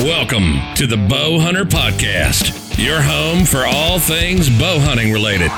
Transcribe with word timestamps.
Welcome 0.00 0.56
to 0.76 0.86
the 0.86 0.96
Bow 0.96 1.38
Hunter 1.38 1.66
Podcast, 1.66 2.82
your 2.82 3.02
home 3.02 3.44
for 3.44 3.66
all 3.66 3.98
things 3.98 4.48
bow 4.48 4.78
hunting 4.78 5.12
related. 5.12 5.48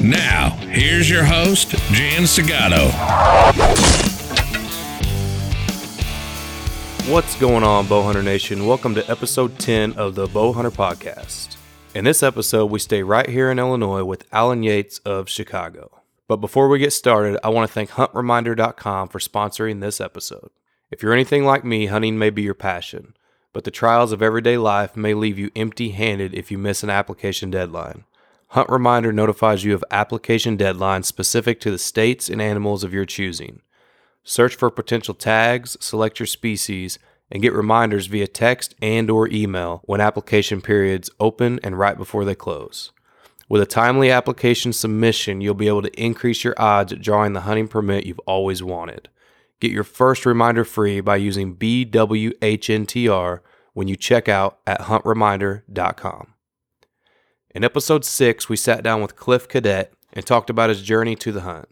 Now, 0.00 0.50
here's 0.70 1.10
your 1.10 1.24
host, 1.24 1.70
Jan 1.90 2.22
Segato. 2.22 2.92
What's 7.10 7.34
going 7.40 7.64
on, 7.64 7.86
Bowhunter 7.86 8.22
Nation? 8.22 8.68
Welcome 8.68 8.94
to 8.94 9.10
episode 9.10 9.58
10 9.58 9.94
of 9.94 10.14
the 10.14 10.28
Bowhunter 10.28 10.70
Podcast. 10.70 11.56
In 11.92 12.04
this 12.04 12.22
episode, 12.22 12.66
we 12.66 12.78
stay 12.78 13.02
right 13.02 13.28
here 13.28 13.50
in 13.50 13.58
Illinois 13.58 14.04
with 14.04 14.28
Alan 14.30 14.62
Yates 14.62 15.00
of 15.00 15.28
Chicago. 15.28 16.02
But 16.28 16.36
before 16.36 16.68
we 16.68 16.78
get 16.78 16.92
started, 16.92 17.36
I 17.42 17.48
want 17.48 17.68
to 17.68 17.74
thank 17.74 17.90
HuntReminder.com 17.90 19.08
for 19.08 19.18
sponsoring 19.18 19.80
this 19.80 20.00
episode. 20.00 20.50
If 20.92 21.02
you're 21.02 21.12
anything 21.12 21.44
like 21.44 21.64
me, 21.64 21.86
hunting 21.86 22.16
may 22.16 22.30
be 22.30 22.42
your 22.42 22.54
passion 22.54 23.14
but 23.52 23.64
the 23.64 23.70
trials 23.70 24.12
of 24.12 24.22
everyday 24.22 24.56
life 24.56 24.96
may 24.96 25.14
leave 25.14 25.38
you 25.38 25.50
empty 25.54 25.90
handed 25.90 26.34
if 26.34 26.50
you 26.50 26.58
miss 26.58 26.82
an 26.82 26.90
application 26.90 27.50
deadline. 27.50 28.04
Hunt 28.48 28.68
Reminder 28.68 29.12
notifies 29.12 29.64
you 29.64 29.74
of 29.74 29.84
application 29.90 30.58
deadlines 30.58 31.06
specific 31.06 31.58
to 31.60 31.70
the 31.70 31.78
states 31.78 32.28
and 32.28 32.42
animals 32.42 32.84
of 32.84 32.92
your 32.92 33.06
choosing. 33.06 33.62
Search 34.24 34.54
for 34.54 34.70
potential 34.70 35.14
tags, 35.14 35.76
select 35.80 36.20
your 36.20 36.26
species, 36.26 36.98
and 37.30 37.42
get 37.42 37.54
reminders 37.54 38.06
via 38.06 38.26
text 38.26 38.74
and 38.82 39.10
or 39.10 39.26
email 39.28 39.80
when 39.86 40.02
application 40.02 40.60
periods 40.60 41.10
open 41.18 41.58
and 41.62 41.78
right 41.78 41.96
before 41.96 42.26
they 42.26 42.34
close. 42.34 42.92
With 43.48 43.62
a 43.62 43.66
timely 43.66 44.10
application 44.10 44.72
submission, 44.72 45.40
you'll 45.40 45.54
be 45.54 45.68
able 45.68 45.82
to 45.82 46.00
increase 46.00 46.44
your 46.44 46.54
odds 46.58 46.92
at 46.92 47.00
drawing 47.00 47.32
the 47.32 47.40
hunting 47.40 47.68
permit 47.68 48.06
you've 48.06 48.18
always 48.20 48.62
wanted. 48.62 49.08
Get 49.62 49.70
your 49.70 49.84
first 49.84 50.26
reminder 50.26 50.64
free 50.64 51.00
by 51.00 51.14
using 51.14 51.54
BWHNTR 51.54 53.38
when 53.74 53.86
you 53.86 53.94
check 53.94 54.28
out 54.28 54.58
at 54.66 54.80
huntreminder.com. 54.80 56.34
In 57.54 57.62
episode 57.62 58.04
6, 58.04 58.48
we 58.48 58.56
sat 58.56 58.82
down 58.82 59.00
with 59.00 59.14
Cliff 59.14 59.46
Cadet 59.46 59.92
and 60.12 60.26
talked 60.26 60.50
about 60.50 60.68
his 60.70 60.82
journey 60.82 61.14
to 61.14 61.30
the 61.30 61.42
hunt. 61.42 61.68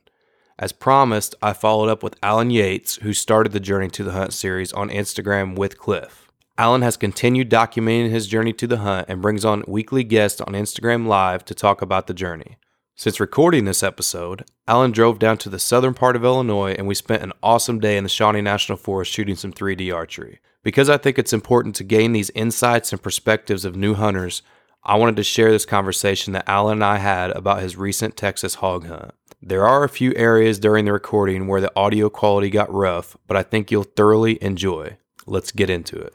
As 0.56 0.70
promised, 0.70 1.34
I 1.42 1.52
followed 1.52 1.88
up 1.88 2.04
with 2.04 2.14
Alan 2.22 2.50
Yates, 2.50 2.94
who 3.02 3.12
started 3.12 3.50
the 3.50 3.58
Journey 3.58 3.88
to 3.88 4.04
the 4.04 4.12
Hunt 4.12 4.32
series 4.34 4.72
on 4.72 4.88
Instagram 4.88 5.56
with 5.56 5.76
Cliff. 5.76 6.30
Alan 6.56 6.82
has 6.82 6.96
continued 6.96 7.50
documenting 7.50 8.10
his 8.10 8.28
journey 8.28 8.52
to 8.52 8.68
the 8.68 8.78
hunt 8.78 9.06
and 9.08 9.20
brings 9.20 9.44
on 9.44 9.64
weekly 9.66 10.04
guests 10.04 10.40
on 10.40 10.52
Instagram 10.52 11.08
Live 11.08 11.44
to 11.46 11.56
talk 11.56 11.82
about 11.82 12.06
the 12.06 12.14
journey. 12.14 12.56
Since 13.00 13.18
recording 13.18 13.64
this 13.64 13.82
episode, 13.82 14.44
Alan 14.68 14.90
drove 14.90 15.18
down 15.18 15.38
to 15.38 15.48
the 15.48 15.58
southern 15.58 15.94
part 15.94 16.16
of 16.16 16.22
Illinois 16.22 16.72
and 16.72 16.86
we 16.86 16.94
spent 16.94 17.22
an 17.22 17.32
awesome 17.42 17.80
day 17.80 17.96
in 17.96 18.04
the 18.04 18.10
Shawnee 18.10 18.42
National 18.42 18.76
Forest 18.76 19.10
shooting 19.10 19.36
some 19.36 19.54
3D 19.54 19.90
archery. 19.90 20.38
Because 20.62 20.90
I 20.90 20.98
think 20.98 21.18
it's 21.18 21.32
important 21.32 21.74
to 21.76 21.82
gain 21.82 22.12
these 22.12 22.28
insights 22.34 22.92
and 22.92 23.02
perspectives 23.02 23.64
of 23.64 23.74
new 23.74 23.94
hunters, 23.94 24.42
I 24.84 24.96
wanted 24.96 25.16
to 25.16 25.22
share 25.22 25.50
this 25.50 25.64
conversation 25.64 26.34
that 26.34 26.46
Alan 26.46 26.74
and 26.74 26.84
I 26.84 26.98
had 26.98 27.30
about 27.30 27.62
his 27.62 27.74
recent 27.74 28.18
Texas 28.18 28.56
hog 28.56 28.86
hunt. 28.86 29.12
There 29.40 29.66
are 29.66 29.82
a 29.82 29.88
few 29.88 30.12
areas 30.14 30.58
during 30.58 30.84
the 30.84 30.92
recording 30.92 31.46
where 31.46 31.62
the 31.62 31.72
audio 31.74 32.10
quality 32.10 32.50
got 32.50 32.70
rough, 32.70 33.16
but 33.26 33.34
I 33.34 33.42
think 33.42 33.70
you'll 33.70 33.84
thoroughly 33.84 34.36
enjoy. 34.42 34.98
Let's 35.24 35.52
get 35.52 35.70
into 35.70 35.96
it. 35.96 36.12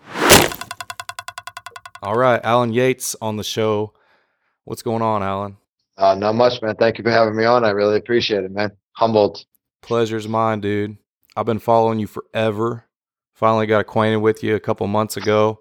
All 2.03 2.15
right, 2.15 2.39
Alan 2.43 2.73
Yates 2.73 3.15
on 3.23 3.37
the 3.37 3.43
show. 3.43 3.93
What's 4.65 4.83
going 4.83 5.01
on, 5.01 5.23
Alan? 5.23 5.57
Uh, 5.97 6.15
not 6.15 6.35
much, 6.35 6.61
man. 6.61 6.75
Thank 6.75 6.97
you 6.97 7.03
for 7.03 7.11
having 7.11 7.35
me 7.35 7.45
on. 7.45 7.63
I 7.63 7.69
really 7.69 7.97
appreciate 7.97 8.43
it, 8.43 8.51
man. 8.51 8.71
Humbled. 8.93 9.45
Pleasure's 9.81 10.27
mine, 10.27 10.61
dude. 10.61 10.97
I've 11.35 11.45
been 11.45 11.59
following 11.59 11.99
you 11.99 12.07
forever. 12.07 12.85
Finally 13.33 13.67
got 13.67 13.81
acquainted 13.81 14.17
with 14.17 14.43
you 14.43 14.55
a 14.55 14.59
couple 14.59 14.87
months 14.87 15.17
ago. 15.17 15.59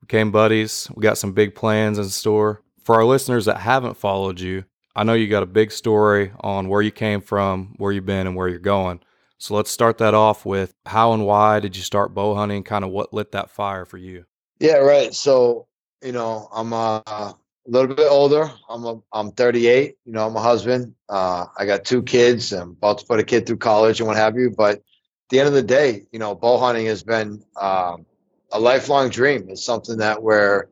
Became 0.00 0.30
buddies. 0.30 0.88
We 0.94 1.02
got 1.02 1.18
some 1.18 1.32
big 1.32 1.54
plans 1.54 1.98
in 1.98 2.08
store. 2.08 2.62
For 2.82 2.96
our 2.96 3.04
listeners 3.04 3.44
that 3.44 3.58
haven't 3.58 3.96
followed 3.96 4.40
you, 4.40 4.64
I 4.96 5.04
know 5.04 5.14
you 5.14 5.28
got 5.28 5.42
a 5.42 5.46
big 5.46 5.70
story 5.70 6.32
on 6.40 6.68
where 6.68 6.82
you 6.82 6.90
came 6.90 7.20
from, 7.20 7.74
where 7.78 7.92
you've 7.92 8.06
been, 8.06 8.26
and 8.26 8.36
where 8.36 8.48
you're 8.48 8.58
going. 8.58 9.00
So 9.38 9.54
let's 9.54 9.70
start 9.70 9.98
that 9.98 10.14
off 10.14 10.44
with 10.44 10.72
how 10.86 11.12
and 11.12 11.26
why 11.26 11.60
did 11.60 11.76
you 11.76 11.82
start 11.82 12.14
bow 12.14 12.34
hunting? 12.34 12.62
Kind 12.62 12.84
of 12.84 12.90
what 12.90 13.12
lit 13.12 13.32
that 13.32 13.50
fire 13.50 13.84
for 13.84 13.98
you? 13.98 14.24
Yeah, 14.60 14.76
right. 14.76 15.12
So, 15.12 15.66
you 16.02 16.12
know, 16.12 16.48
I'm 16.52 16.72
uh 16.72 17.32
a 17.66 17.70
little 17.70 17.94
bit 17.94 18.08
older. 18.10 18.50
I'm 18.68 18.84
a, 18.84 19.00
I'm 19.12 19.32
38. 19.32 19.96
You 20.04 20.12
know, 20.12 20.26
I'm 20.26 20.36
a 20.36 20.40
husband. 20.40 20.94
Uh, 21.08 21.46
I 21.56 21.66
got 21.66 21.84
two 21.84 22.02
kids. 22.02 22.52
I'm 22.52 22.70
about 22.70 22.98
to 22.98 23.06
put 23.06 23.20
a 23.20 23.24
kid 23.24 23.46
through 23.46 23.58
college 23.58 24.00
and 24.00 24.06
what 24.06 24.16
have 24.16 24.36
you. 24.36 24.50
But 24.50 24.78
at 24.78 24.82
the 25.30 25.38
end 25.38 25.48
of 25.48 25.54
the 25.54 25.62
day, 25.62 26.04
you 26.12 26.18
know, 26.18 26.34
bow 26.34 26.58
hunting 26.58 26.86
has 26.86 27.02
been 27.02 27.44
um, 27.60 28.04
a 28.50 28.58
lifelong 28.58 29.10
dream. 29.10 29.46
It's 29.48 29.64
something 29.64 29.98
that 29.98 30.22
where 30.22 30.68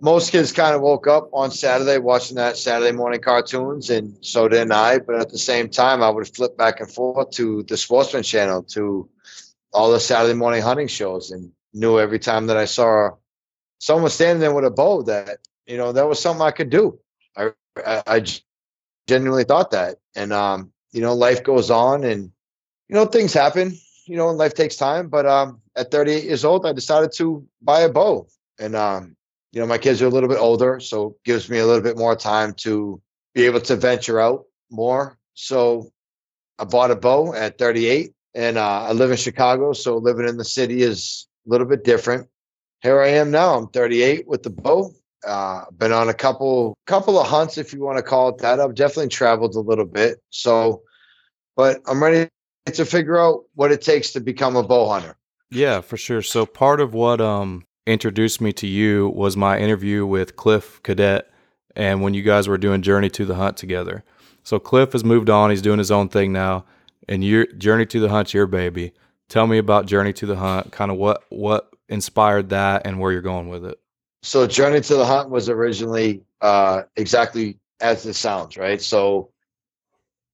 most 0.00 0.32
kids 0.32 0.52
kind 0.52 0.74
of 0.74 0.82
woke 0.82 1.06
up 1.06 1.30
on 1.32 1.50
Saturday 1.50 1.98
watching 1.98 2.36
that 2.36 2.58
Saturday 2.58 2.92
morning 2.92 3.20
cartoons, 3.20 3.88
and 3.88 4.16
so 4.20 4.48
did 4.48 4.70
I. 4.70 4.98
But 4.98 5.20
at 5.20 5.30
the 5.30 5.38
same 5.38 5.70
time, 5.70 6.02
I 6.02 6.10
would 6.10 6.28
flip 6.34 6.58
back 6.58 6.80
and 6.80 6.90
forth 6.90 7.30
to 7.32 7.62
the 7.62 7.76
Sportsman 7.76 8.22
Channel, 8.22 8.64
to 8.64 9.08
all 9.72 9.90
the 9.90 10.00
Saturday 10.00 10.34
morning 10.34 10.60
hunting 10.60 10.88
shows, 10.88 11.30
and 11.30 11.50
knew 11.72 11.98
every 11.98 12.18
time 12.18 12.48
that 12.48 12.58
I 12.58 12.66
saw 12.66 13.10
someone 13.78 14.10
standing 14.10 14.40
there 14.40 14.54
with 14.54 14.66
a 14.66 14.70
bow 14.70 15.02
that 15.04 15.38
you 15.66 15.76
know 15.76 15.92
that 15.92 16.08
was 16.08 16.20
something 16.20 16.42
I 16.42 16.50
could 16.50 16.70
do. 16.70 16.98
I 17.36 17.50
I, 17.84 18.02
I 18.06 18.24
genuinely 19.06 19.44
thought 19.44 19.70
that, 19.72 19.98
and 20.14 20.32
um, 20.32 20.72
you 20.92 21.00
know, 21.00 21.14
life 21.14 21.42
goes 21.42 21.70
on, 21.70 22.04
and 22.04 22.30
you 22.88 22.94
know, 22.94 23.04
things 23.04 23.32
happen. 23.32 23.76
You 24.06 24.16
know, 24.16 24.28
and 24.28 24.38
life 24.38 24.54
takes 24.54 24.76
time. 24.76 25.08
But 25.08 25.26
um, 25.26 25.60
at 25.76 25.90
38 25.90 26.24
years 26.24 26.44
old, 26.44 26.66
I 26.66 26.72
decided 26.72 27.12
to 27.14 27.46
buy 27.62 27.80
a 27.80 27.88
bow, 27.88 28.28
and 28.58 28.76
um, 28.76 29.16
you 29.52 29.60
know, 29.60 29.66
my 29.66 29.78
kids 29.78 30.02
are 30.02 30.06
a 30.06 30.10
little 30.10 30.28
bit 30.28 30.38
older, 30.38 30.80
so 30.80 31.16
gives 31.24 31.48
me 31.48 31.58
a 31.58 31.66
little 31.66 31.82
bit 31.82 31.96
more 31.96 32.16
time 32.16 32.54
to 32.54 33.00
be 33.34 33.44
able 33.46 33.60
to 33.60 33.76
venture 33.76 34.20
out 34.20 34.44
more. 34.70 35.18
So 35.34 35.90
I 36.58 36.64
bought 36.64 36.90
a 36.90 36.96
bow 36.96 37.34
at 37.34 37.58
38, 37.58 38.12
and 38.34 38.58
uh, 38.58 38.82
I 38.82 38.92
live 38.92 39.10
in 39.10 39.16
Chicago, 39.16 39.72
so 39.72 39.96
living 39.96 40.28
in 40.28 40.36
the 40.36 40.44
city 40.44 40.82
is 40.82 41.26
a 41.46 41.50
little 41.50 41.66
bit 41.66 41.84
different. 41.84 42.28
Here 42.82 43.00
I 43.00 43.08
am 43.08 43.30
now. 43.30 43.56
I'm 43.56 43.68
38 43.68 44.28
with 44.28 44.42
the 44.42 44.50
bow, 44.50 44.92
uh, 45.26 45.64
been 45.72 45.92
on 45.92 46.08
a 46.08 46.14
couple 46.14 46.76
couple 46.86 47.18
of 47.18 47.26
hunts, 47.26 47.58
if 47.58 47.72
you 47.72 47.80
want 47.80 47.98
to 47.98 48.02
call 48.02 48.28
it 48.28 48.38
that. 48.38 48.60
I've 48.60 48.74
definitely 48.74 49.08
traveled 49.08 49.54
a 49.54 49.60
little 49.60 49.84
bit. 49.84 50.22
So, 50.30 50.82
but 51.56 51.80
I'm 51.86 52.02
ready 52.02 52.28
to 52.66 52.84
figure 52.84 53.18
out 53.18 53.44
what 53.54 53.72
it 53.72 53.82
takes 53.82 54.12
to 54.12 54.20
become 54.20 54.56
a 54.56 54.62
bow 54.62 54.88
hunter. 54.88 55.16
Yeah, 55.50 55.80
for 55.80 55.96
sure. 55.96 56.22
So 56.22 56.46
part 56.46 56.80
of 56.80 56.94
what 56.94 57.20
um 57.20 57.64
introduced 57.86 58.40
me 58.40 58.52
to 58.54 58.66
you 58.66 59.10
was 59.10 59.36
my 59.36 59.58
interview 59.58 60.06
with 60.06 60.36
Cliff 60.36 60.82
Cadet 60.82 61.30
and 61.76 62.02
when 62.02 62.14
you 62.14 62.22
guys 62.22 62.48
were 62.48 62.58
doing 62.58 62.82
Journey 62.82 63.10
to 63.10 63.26
the 63.26 63.34
Hunt 63.34 63.56
together. 63.56 64.04
So 64.42 64.58
Cliff 64.58 64.92
has 64.92 65.04
moved 65.04 65.28
on, 65.30 65.50
he's 65.50 65.62
doing 65.62 65.78
his 65.78 65.90
own 65.90 66.08
thing 66.08 66.32
now, 66.32 66.64
and 67.08 67.24
your 67.24 67.46
Journey 67.46 67.86
to 67.86 68.00
the 68.00 68.08
Hunt's 68.08 68.34
your 68.34 68.46
baby. 68.46 68.92
Tell 69.28 69.46
me 69.46 69.58
about 69.58 69.86
Journey 69.86 70.12
to 70.14 70.26
the 70.26 70.36
Hunt, 70.36 70.72
kind 70.72 70.90
of 70.90 70.96
what 70.96 71.24
what 71.28 71.70
inspired 71.88 72.48
that 72.48 72.86
and 72.86 72.98
where 72.98 73.12
you're 73.12 73.20
going 73.20 73.48
with 73.48 73.64
it 73.64 73.78
so 74.24 74.46
Journey 74.46 74.80
to 74.80 74.96
the 74.96 75.04
Hunt 75.04 75.28
was 75.28 75.50
originally 75.50 76.22
uh, 76.40 76.84
exactly 76.96 77.58
as 77.80 78.06
it 78.06 78.14
sounds, 78.14 78.56
right? 78.56 78.80
So 78.80 79.28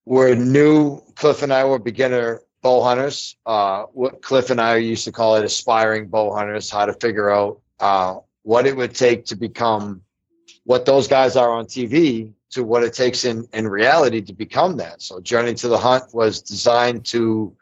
we're 0.05 0.37
new. 0.37 1.03
Cliff 1.17 1.43
and 1.43 1.53
I 1.53 1.65
were 1.65 1.81
beginner 1.81 2.41
bow 2.63 2.85
hunters. 2.85 3.37
Uh, 3.45 3.87
what 3.93 4.23
Cliff 4.23 4.51
and 4.51 4.61
I 4.61 4.77
used 4.77 5.05
to 5.07 5.13
call 5.13 5.35
it 5.35 5.45
aspiring 5.45 6.07
bow 6.07 6.33
hunters. 6.33 6.71
How 6.71 6.87
to 6.87 6.93
figure 6.95 7.31
out 7.31 7.61
uh, 7.81 8.19
what 8.43 8.65
it 8.65 8.77
would 8.77 8.95
take 8.95 9.25
to 9.27 9.35
become 9.35 10.03
what 10.63 10.85
those 10.85 11.09
guys 11.09 11.35
are 11.35 11.51
on 11.51 11.65
TV 11.67 12.33
to 12.51 12.63
what 12.63 12.85
it 12.85 12.95
takes 12.95 13.25
in 13.25 13.49
in 13.53 13.67
reality 13.67 14.21
to 14.23 14.33
become 14.33 14.77
that. 14.77 15.03
So 15.03 15.21
Journey 15.21 15.55
to 15.55 15.69
the 15.69 15.79
Hunt 15.79 16.15
was 16.15 16.41
designed 16.41 17.05
to 17.07 17.57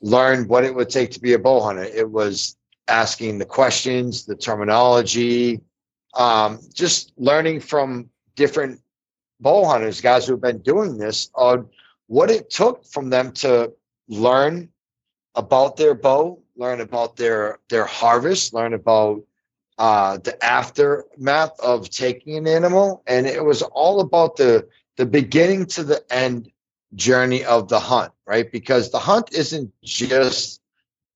learn 0.00 0.46
what 0.46 0.64
it 0.64 0.72
would 0.72 0.90
take 0.90 1.10
to 1.10 1.20
be 1.20 1.32
a 1.32 1.40
bow 1.40 1.60
hunter. 1.60 1.82
It 1.82 2.08
was 2.08 2.55
asking 2.88 3.38
the 3.38 3.44
questions, 3.44 4.26
the 4.26 4.36
terminology, 4.36 5.60
um, 6.14 6.60
just 6.72 7.12
learning 7.16 7.60
from 7.60 8.08
different 8.34 8.80
bow 9.40 9.64
hunters, 9.64 10.00
guys 10.00 10.26
who've 10.26 10.40
been 10.40 10.58
doing 10.58 10.98
this, 10.98 11.30
on 11.34 11.68
what 12.06 12.30
it 12.30 12.50
took 12.50 12.84
from 12.86 13.10
them 13.10 13.32
to 13.32 13.72
learn 14.08 14.68
about 15.34 15.76
their 15.76 15.94
bow, 15.94 16.40
learn 16.56 16.80
about 16.80 17.16
their 17.16 17.58
their 17.68 17.84
harvest, 17.84 18.54
learn 18.54 18.72
about 18.72 19.22
uh, 19.78 20.16
the 20.18 20.42
aftermath 20.44 21.58
of 21.60 21.90
taking 21.90 22.36
an 22.36 22.46
animal, 22.46 23.02
and 23.06 23.26
it 23.26 23.44
was 23.44 23.62
all 23.62 24.00
about 24.00 24.36
the 24.36 24.66
the 24.96 25.06
beginning 25.06 25.66
to 25.66 25.84
the 25.84 26.02
end 26.10 26.50
journey 26.94 27.44
of 27.44 27.68
the 27.68 27.78
hunt, 27.80 28.12
right? 28.26 28.50
Because 28.50 28.90
the 28.90 28.98
hunt 28.98 29.34
isn't 29.34 29.72
just 29.82 30.62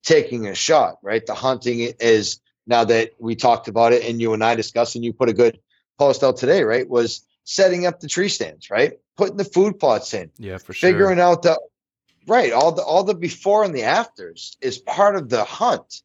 taking 0.02 0.47
a 0.47 0.55
shot, 0.55 0.97
right? 1.02 1.25
The 1.25 1.35
hunting 1.35 1.81
is 2.00 2.41
now 2.67 2.85
that 2.85 3.12
we 3.19 3.37
talked 3.37 3.69
about 3.69 3.93
it 3.93 4.05
and 4.05 4.20
you 4.20 4.32
and 4.35 4.44
I 4.44 4.55
discussed, 4.55 4.94
and 4.94 5.05
you 5.05 5.12
put 5.12 5.29
a 5.29 5.32
good 5.35 5.58
post 5.99 6.23
out 6.23 6.37
today, 6.37 6.62
right? 6.62 6.88
Was 6.88 7.26
setting 7.44 7.87
up 7.87 8.00
the 8.00 8.08
tree 8.08 8.29
stands, 8.29 8.70
right? 8.70 8.94
Putting 9.17 9.37
the 9.37 9.44
food 9.44 9.79
plots 9.79 10.14
in. 10.14 10.31
Yeah, 10.38 10.58
for 10.58 10.73
sure. 10.73 10.91
Figuring 10.91 11.20
out 11.20 11.43
the 11.43 11.61
right, 12.26 12.52
all 12.52 12.73
the 12.73 12.82
all 12.82 13.02
the 13.05 13.14
before 13.14 13.64
and 13.64 13.75
the 13.75 13.82
afters 13.82 14.56
is 14.61 14.79
part 14.79 15.17
of 15.17 15.29
the 15.29 15.44
hunt. 15.44 16.02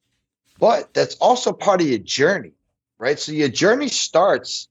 but 0.60 0.94
that's 0.94 1.16
also 1.16 1.52
part 1.52 1.82
of 1.82 1.88
your 1.88 2.00
journey, 2.00 2.54
right? 2.98 3.20
So 3.20 3.32
your 3.32 3.50
journey 3.50 3.90
starts 3.90 4.70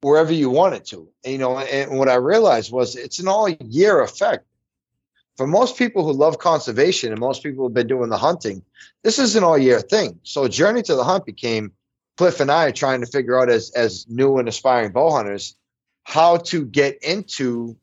wherever 0.00 0.32
you 0.32 0.50
want 0.50 0.74
it 0.74 0.84
to. 0.86 1.08
And, 1.24 1.32
you 1.32 1.38
know, 1.38 1.58
and 1.58 1.96
what 1.96 2.08
I 2.08 2.16
realized 2.16 2.72
was 2.72 2.96
it's 2.96 3.20
an 3.20 3.28
all 3.28 3.48
year 3.48 4.02
effect. 4.02 4.44
For 5.36 5.46
most 5.46 5.78
people 5.78 6.04
who 6.04 6.12
love 6.12 6.38
conservation 6.38 7.10
and 7.10 7.20
most 7.20 7.42
people 7.42 7.64
who've 7.64 7.74
been 7.74 7.86
doing 7.86 8.10
the 8.10 8.18
hunting, 8.18 8.62
this 9.02 9.18
is 9.18 9.34
an 9.34 9.44
all 9.44 9.58
year 9.58 9.80
thing. 9.80 10.20
So 10.22 10.46
Journey 10.48 10.82
to 10.82 10.94
the 10.94 11.04
Hunt 11.04 11.24
became 11.24 11.72
Cliff 12.16 12.40
and 12.40 12.50
I 12.50 12.70
trying 12.70 13.00
to 13.00 13.06
figure 13.06 13.40
out 13.40 13.48
as 13.48 13.70
as 13.70 14.06
new 14.08 14.38
and 14.38 14.48
aspiring 14.48 14.92
bow 14.92 15.10
hunters 15.10 15.56
how 16.04 16.36
to 16.36 16.64
get 16.64 17.02
into 17.02 17.76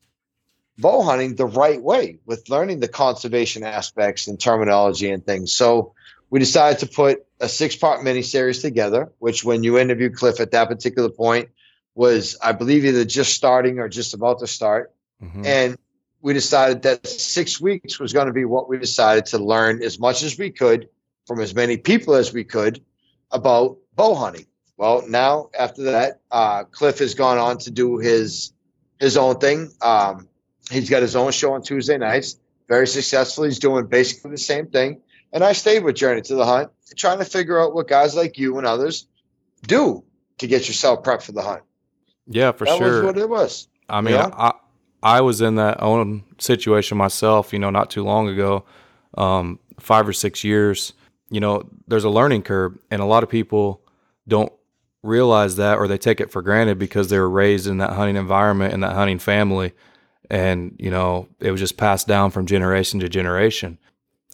bow 0.78 1.02
hunting 1.02 1.34
the 1.34 1.46
right 1.46 1.82
way 1.82 2.18
with 2.26 2.48
learning 2.48 2.80
the 2.80 2.88
conservation 2.88 3.64
aspects 3.64 4.26
and 4.26 4.38
terminology 4.38 5.10
and 5.10 5.24
things. 5.24 5.52
So 5.52 5.94
we 6.30 6.38
decided 6.38 6.78
to 6.80 6.86
put 6.86 7.26
a 7.40 7.48
six 7.48 7.76
part 7.76 8.02
mini 8.02 8.22
series 8.22 8.62
together, 8.62 9.10
which 9.18 9.44
when 9.44 9.62
you 9.62 9.78
interviewed 9.78 10.14
Cliff 10.14 10.40
at 10.40 10.52
that 10.52 10.68
particular 10.68 11.10
point 11.10 11.48
was, 11.94 12.36
I 12.42 12.52
believe, 12.52 12.84
either 12.84 13.04
just 13.04 13.34
starting 13.34 13.78
or 13.78 13.88
just 13.88 14.14
about 14.14 14.38
to 14.38 14.46
start. 14.46 14.94
Mm-hmm. 15.22 15.44
And 15.44 15.78
we 16.22 16.32
decided 16.32 16.82
that 16.82 17.06
six 17.06 17.60
weeks 17.60 17.98
was 17.98 18.12
going 18.12 18.26
to 18.26 18.32
be 18.32 18.44
what 18.44 18.68
we 18.68 18.78
decided 18.78 19.26
to 19.26 19.38
learn 19.38 19.82
as 19.82 19.98
much 19.98 20.22
as 20.22 20.38
we 20.38 20.50
could 20.50 20.88
from 21.26 21.40
as 21.40 21.54
many 21.54 21.76
people 21.76 22.14
as 22.14 22.32
we 22.32 22.44
could 22.44 22.82
about 23.30 23.78
bow 23.94 24.14
hunting. 24.14 24.46
Well, 24.76 25.04
now 25.08 25.50
after 25.58 25.82
that, 25.84 26.20
uh, 26.30 26.64
Cliff 26.64 26.98
has 26.98 27.14
gone 27.14 27.38
on 27.38 27.58
to 27.58 27.70
do 27.70 27.98
his 27.98 28.52
his 28.98 29.16
own 29.16 29.38
thing. 29.38 29.70
Um, 29.80 30.28
he's 30.70 30.90
got 30.90 31.02
his 31.02 31.16
own 31.16 31.32
show 31.32 31.52
on 31.54 31.62
Tuesday 31.62 31.96
nights, 31.98 32.38
very 32.68 32.86
successful. 32.86 33.44
He's 33.44 33.58
doing 33.58 33.86
basically 33.86 34.30
the 34.32 34.38
same 34.38 34.66
thing. 34.66 35.00
And 35.32 35.44
I 35.44 35.52
stayed 35.52 35.84
with 35.84 35.96
Journey 35.96 36.22
to 36.22 36.34
the 36.34 36.44
Hunt, 36.44 36.70
trying 36.96 37.18
to 37.18 37.24
figure 37.24 37.60
out 37.60 37.74
what 37.74 37.88
guys 37.88 38.14
like 38.14 38.36
you 38.36 38.58
and 38.58 38.66
others 38.66 39.06
do 39.66 40.04
to 40.38 40.46
get 40.46 40.66
yourself 40.66 41.02
prepped 41.02 41.22
for 41.22 41.32
the 41.32 41.42
hunt. 41.42 41.62
Yeah, 42.26 42.52
for 42.52 42.64
that 42.64 42.78
sure. 42.78 42.88
That 42.88 42.96
was 42.96 43.04
what 43.04 43.18
it 43.18 43.28
was. 43.28 43.68
I 43.88 44.00
mean, 44.00 44.14
I 44.14 44.54
I 45.02 45.20
was 45.20 45.40
in 45.40 45.54
that 45.56 45.82
own 45.82 46.24
situation 46.38 46.98
myself. 46.98 47.52
You 47.52 47.58
know, 47.58 47.70
not 47.70 47.90
too 47.90 48.04
long 48.04 48.28
ago, 48.28 48.64
um, 49.16 49.58
five 49.78 50.08
or 50.08 50.12
six 50.12 50.44
years. 50.44 50.92
You 51.30 51.40
know, 51.40 51.68
there's 51.86 52.04
a 52.04 52.10
learning 52.10 52.42
curve, 52.42 52.78
and 52.90 53.00
a 53.00 53.04
lot 53.04 53.22
of 53.22 53.28
people 53.28 53.82
don't 54.26 54.52
realize 55.02 55.56
that, 55.56 55.78
or 55.78 55.88
they 55.88 55.98
take 55.98 56.20
it 56.20 56.30
for 56.30 56.42
granted 56.42 56.78
because 56.78 57.08
they 57.08 57.18
were 57.18 57.30
raised 57.30 57.66
in 57.66 57.78
that 57.78 57.92
hunting 57.92 58.16
environment 58.16 58.74
and 58.74 58.82
that 58.82 58.94
hunting 58.94 59.18
family, 59.18 59.72
and 60.28 60.74
you 60.78 60.90
know, 60.90 61.28
it 61.38 61.50
was 61.50 61.60
just 61.60 61.76
passed 61.76 62.06
down 62.06 62.30
from 62.30 62.46
generation 62.46 63.00
to 63.00 63.08
generation. 63.08 63.78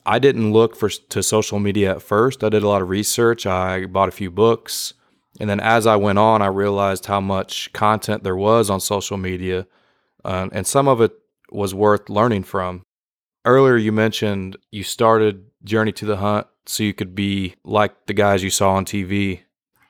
I 0.07 0.21
didn't 0.21 0.53
look 0.53 0.77
for 0.77 0.89
to 0.89 1.23
social 1.23 1.59
media 1.59 1.91
at 1.97 2.03
first. 2.03 2.45
I 2.45 2.49
did 2.49 2.62
a 2.62 2.69
lot 2.69 2.81
of 2.81 2.89
research. 2.89 3.45
I 3.45 3.87
bought 3.87 4.09
a 4.09 4.12
few 4.12 4.31
books. 4.31 4.95
And 5.41 5.51
then 5.51 5.61
as 5.61 5.87
I 5.87 5.97
went 5.97 6.19
on, 6.19 6.43
I 6.43 6.47
realized 6.47 7.07
how 7.07 7.21
much 7.21 7.73
content 7.73 8.23
there 8.23 8.37
was 8.37 8.71
on 8.71 8.81
social 8.81 9.17
media, 9.17 9.67
uh, 10.26 10.49
and 10.50 10.67
some 10.67 10.88
of 10.88 11.00
it 11.00 11.12
was 11.50 11.73
worth 11.73 12.11
learning 12.11 12.43
from. 12.43 12.82
Earlier, 13.44 13.76
you 13.76 13.93
mentioned 13.93 14.56
you 14.73 14.82
started 14.82 15.44
Journey 15.62 15.93
to 15.93 16.05
the 16.05 16.17
Hunt 16.17 16.49
so 16.67 16.82
you 16.82 16.93
could 16.93 17.14
be 17.14 17.55
like 17.64 18.06
the 18.06 18.12
guys 18.12 18.43
you 18.43 18.50
saw 18.50 18.73
on 18.73 18.84
TV. 18.84 19.43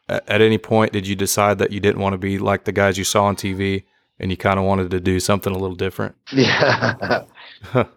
At 0.09 0.43
any 0.43 0.59
point, 0.59 0.93
did 0.93 1.07
you 1.07 1.17
decide 1.17 1.59
that 1.59 1.73
you 1.73 1.81
didn't 1.81 2.01
want 2.03 2.13
to 2.13 2.19
be 2.19 2.39
like 2.39 2.65
the 2.65 2.73
guys 2.73 2.99
you 2.99 3.03
saw 3.03 3.25
on 3.25 3.35
TV 3.35 3.85
and 4.21 4.31
you 4.31 4.37
kind 4.37 4.59
of 4.59 4.67
wanted 4.67 4.91
to 4.91 5.01
do 5.01 5.19
something 5.19 5.55
a 5.55 5.59
little 5.59 5.75
different? 5.75 6.15
Yeah. 6.33 7.25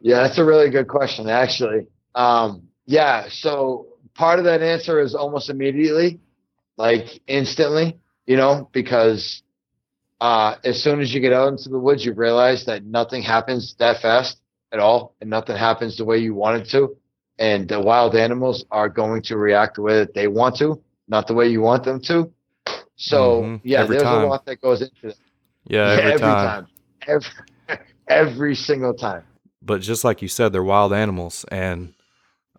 yeah, 0.01 0.23
that's 0.23 0.37
a 0.37 0.45
really 0.45 0.69
good 0.69 0.87
question, 0.87 1.29
actually. 1.29 1.87
Um, 2.15 2.69
yeah. 2.85 3.27
So 3.29 3.87
part 4.15 4.39
of 4.39 4.45
that 4.45 4.61
answer 4.61 4.99
is 5.01 5.13
almost 5.13 5.49
immediately 5.49 6.19
like 6.77 7.19
instantly, 7.27 7.99
you 8.25 8.37
know, 8.37 8.69
because 8.71 9.43
uh, 10.21 10.55
as 10.63 10.81
soon 10.81 10.99
as 10.99 11.13
you 11.13 11.21
get 11.21 11.33
out 11.33 11.47
into 11.47 11.69
the 11.69 11.79
woods, 11.79 12.05
you 12.05 12.13
realize 12.13 12.65
that 12.65 12.83
nothing 12.83 13.21
happens 13.21 13.75
that 13.79 14.01
fast 14.01 14.39
at 14.71 14.79
all, 14.79 15.15
and 15.21 15.29
nothing 15.29 15.55
happens 15.55 15.97
the 15.97 16.05
way 16.05 16.17
you 16.17 16.33
want 16.33 16.61
it 16.61 16.69
to. 16.69 16.95
And 17.37 17.67
the 17.69 17.79
wild 17.79 18.15
animals 18.15 18.65
are 18.69 18.89
going 18.89 19.21
to 19.23 19.37
react 19.37 19.75
the 19.75 19.81
way 19.81 19.95
that 19.99 20.13
they 20.13 20.27
want 20.27 20.57
to, 20.57 20.81
not 21.07 21.27
the 21.27 21.33
way 21.33 21.47
you 21.47 21.61
want 21.61 21.85
them 21.85 22.01
to. 22.01 22.31
So 22.97 23.43
mm-hmm. 23.43 23.67
yeah, 23.67 23.81
every 23.81 23.95
there's 23.95 24.03
time. 24.03 24.23
a 24.23 24.27
lot 24.27 24.45
that 24.45 24.61
goes 24.61 24.81
into 24.81 25.07
that. 25.07 25.15
Yeah, 25.65 25.91
every, 25.91 26.03
yeah, 26.03 26.13
every 26.13 26.19
time. 26.19 26.65
time. 26.65 26.67
Every, 27.07 27.79
every 28.09 28.55
single 28.55 28.93
time. 28.93 29.23
But 29.61 29.81
just 29.81 30.03
like 30.03 30.21
you 30.21 30.27
said, 30.27 30.51
they're 30.51 30.63
wild 30.63 30.91
animals, 30.91 31.45
and 31.49 31.93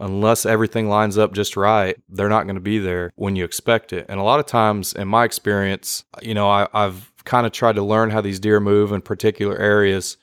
unless 0.00 0.46
everything 0.46 0.88
lines 0.88 1.18
up 1.18 1.32
just 1.34 1.56
right, 1.56 1.96
they're 2.08 2.28
not 2.28 2.44
going 2.44 2.54
to 2.54 2.60
be 2.60 2.78
there 2.78 3.12
when 3.16 3.36
you 3.36 3.44
expect 3.44 3.92
it. 3.92 4.06
And 4.08 4.18
a 4.18 4.22
lot 4.22 4.40
of 4.40 4.46
times, 4.46 4.94
in 4.94 5.08
my 5.08 5.24
experience, 5.24 6.04
you 6.22 6.34
know, 6.34 6.48
I, 6.48 6.66
have 6.72 7.09
kind 7.24 7.46
of 7.46 7.52
tried 7.52 7.76
to 7.76 7.82
learn 7.82 8.10
how 8.10 8.20
these 8.20 8.40
deer 8.40 8.60
move 8.60 8.92
in 8.92 9.00
particular 9.02 9.56
areas. 9.56 10.16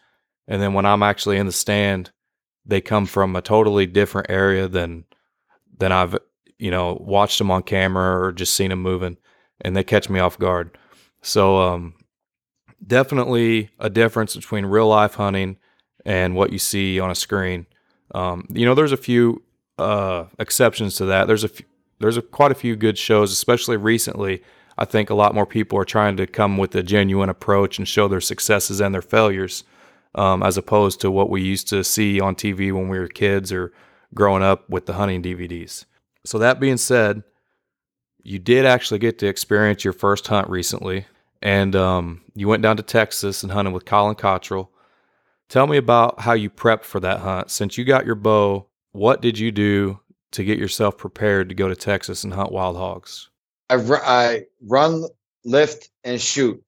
And 0.48 0.62
then 0.62 0.74
when 0.74 0.86
I'm 0.86 1.04
actually 1.04 1.38
in 1.38 1.46
the 1.46 1.52
stand, 1.52 2.12
they 2.66 2.82
come 2.82 3.06
from 3.06 3.36
a 3.36 3.42
totally 3.42 3.86
different 3.86 4.30
area 4.30 4.68
than 4.68 5.06
than 5.78 5.92
I've 5.92 6.18
you 6.58 6.72
know 6.72 6.98
watched 7.00 7.38
them 7.38 7.52
on 7.52 7.64
camera 7.64 8.20
or 8.20 8.32
just 8.32 8.54
seen 8.54 8.70
them 8.70 8.82
moving, 8.82 9.18
and 9.62 9.76
they 9.76 9.84
catch 9.84 10.10
me 10.10 10.20
off 10.20 10.38
guard. 10.38 10.78
So 11.22 11.58
um, 11.58 11.96
definitely 12.86 13.70
a 13.80 13.90
difference 13.90 14.36
between 14.36 14.66
real 14.66 14.88
life 14.88 15.16
hunting 15.16 15.58
and 16.06 16.36
what 16.36 16.52
you 16.52 16.60
see 16.60 17.00
on 17.00 17.12
a 17.12 17.16
screen. 17.16 17.66
Um, 18.14 18.48
you 18.50 18.66
know, 18.66 18.76
there's 18.76 18.92
a 18.92 18.98
few 18.98 19.44
uh, 19.78 20.26
exceptions 20.40 20.96
to 20.96 21.06
that. 21.06 21.28
There's 21.28 21.44
a 21.44 21.50
f- 21.50 21.62
there's 22.00 22.18
a, 22.18 22.22
quite 22.22 22.52
a 22.52 22.56
few 22.56 22.76
good 22.76 22.98
shows, 22.98 23.32
especially 23.32 23.78
recently. 23.78 24.44
I 24.78 24.86
think 24.86 25.10
a 25.10 25.16
lot 25.16 25.36
more 25.36 25.46
people 25.46 25.80
are 25.80 25.86
trying 25.86 26.18
to 26.18 26.28
come 26.28 26.58
with 26.58 26.76
a 26.76 26.84
genuine 26.84 27.30
approach 27.30 27.78
and 27.78 27.88
show 27.88 28.08
their 28.08 28.22
successes 28.22 28.80
and 28.80 28.94
their 28.94 29.02
failures, 29.02 29.64
um, 30.16 30.44
as 30.44 30.58
opposed 30.58 31.02
to 31.02 31.12
what 31.12 31.30
we 31.30 31.42
used 31.42 31.68
to 31.70 31.84
see 31.84 32.20
on 32.20 32.36
TV 32.36 32.72
when 32.72 32.90
we 32.90 33.00
were 33.00 33.08
kids 33.08 33.52
or 33.52 33.74
growing 34.14 34.44
up 34.44 34.70
with 34.70 34.86
the 34.86 34.94
hunting 34.94 35.24
DVDs. 35.24 35.86
So 36.26 36.38
that 36.40 36.60
being 36.60 36.78
said, 36.78 37.24
you 38.24 38.40
did 38.40 38.66
actually 38.66 39.00
get 39.00 39.20
to 39.20 39.28
experience 39.28 39.84
your 39.84 39.94
first 39.94 40.28
hunt 40.28 40.50
recently, 40.50 41.06
and 41.42 41.76
um, 41.76 42.22
you 42.36 42.48
went 42.48 42.64
down 42.64 42.78
to 42.78 42.84
Texas 42.84 43.44
and 43.44 43.52
hunted 43.52 43.74
with 43.74 43.86
Colin 43.86 44.16
Cottrell. 44.16 44.72
Tell 45.50 45.66
me 45.66 45.78
about 45.78 46.20
how 46.22 46.34
you 46.34 46.50
prepped 46.50 46.84
for 46.84 47.00
that 47.00 47.20
hunt. 47.20 47.50
Since 47.50 47.78
you 47.78 47.86
got 47.86 48.06
your 48.06 48.16
bow 48.16 48.68
what 48.98 49.22
did 49.22 49.38
you 49.38 49.52
do 49.52 50.00
to 50.32 50.44
get 50.44 50.58
yourself 50.58 50.98
prepared 50.98 51.50
to 51.50 51.56
go 51.56 51.68
to 51.68 51.76
Texas 51.76 52.24
and 52.24 52.34
hunt 52.34 52.52
wild 52.52 52.76
hogs? 52.76 53.30
I, 53.70 53.76
I 53.76 54.46
run, 54.66 55.06
lift, 55.44 55.90
and 56.04 56.22
shoot. 56.22 56.64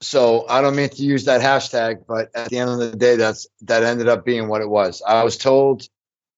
So 0.00 0.46
I 0.48 0.60
don't 0.60 0.74
mean 0.74 0.88
to 0.88 1.02
use 1.02 1.24
that 1.26 1.40
hashtag, 1.40 2.04
but 2.08 2.30
at 2.34 2.50
the 2.50 2.58
end 2.58 2.70
of 2.70 2.78
the 2.78 2.96
day, 2.96 3.16
that's 3.16 3.46
that 3.62 3.84
ended 3.84 4.08
up 4.08 4.24
being 4.24 4.48
what 4.48 4.60
it 4.60 4.68
was. 4.68 5.00
I 5.06 5.22
was 5.22 5.36
told 5.36 5.88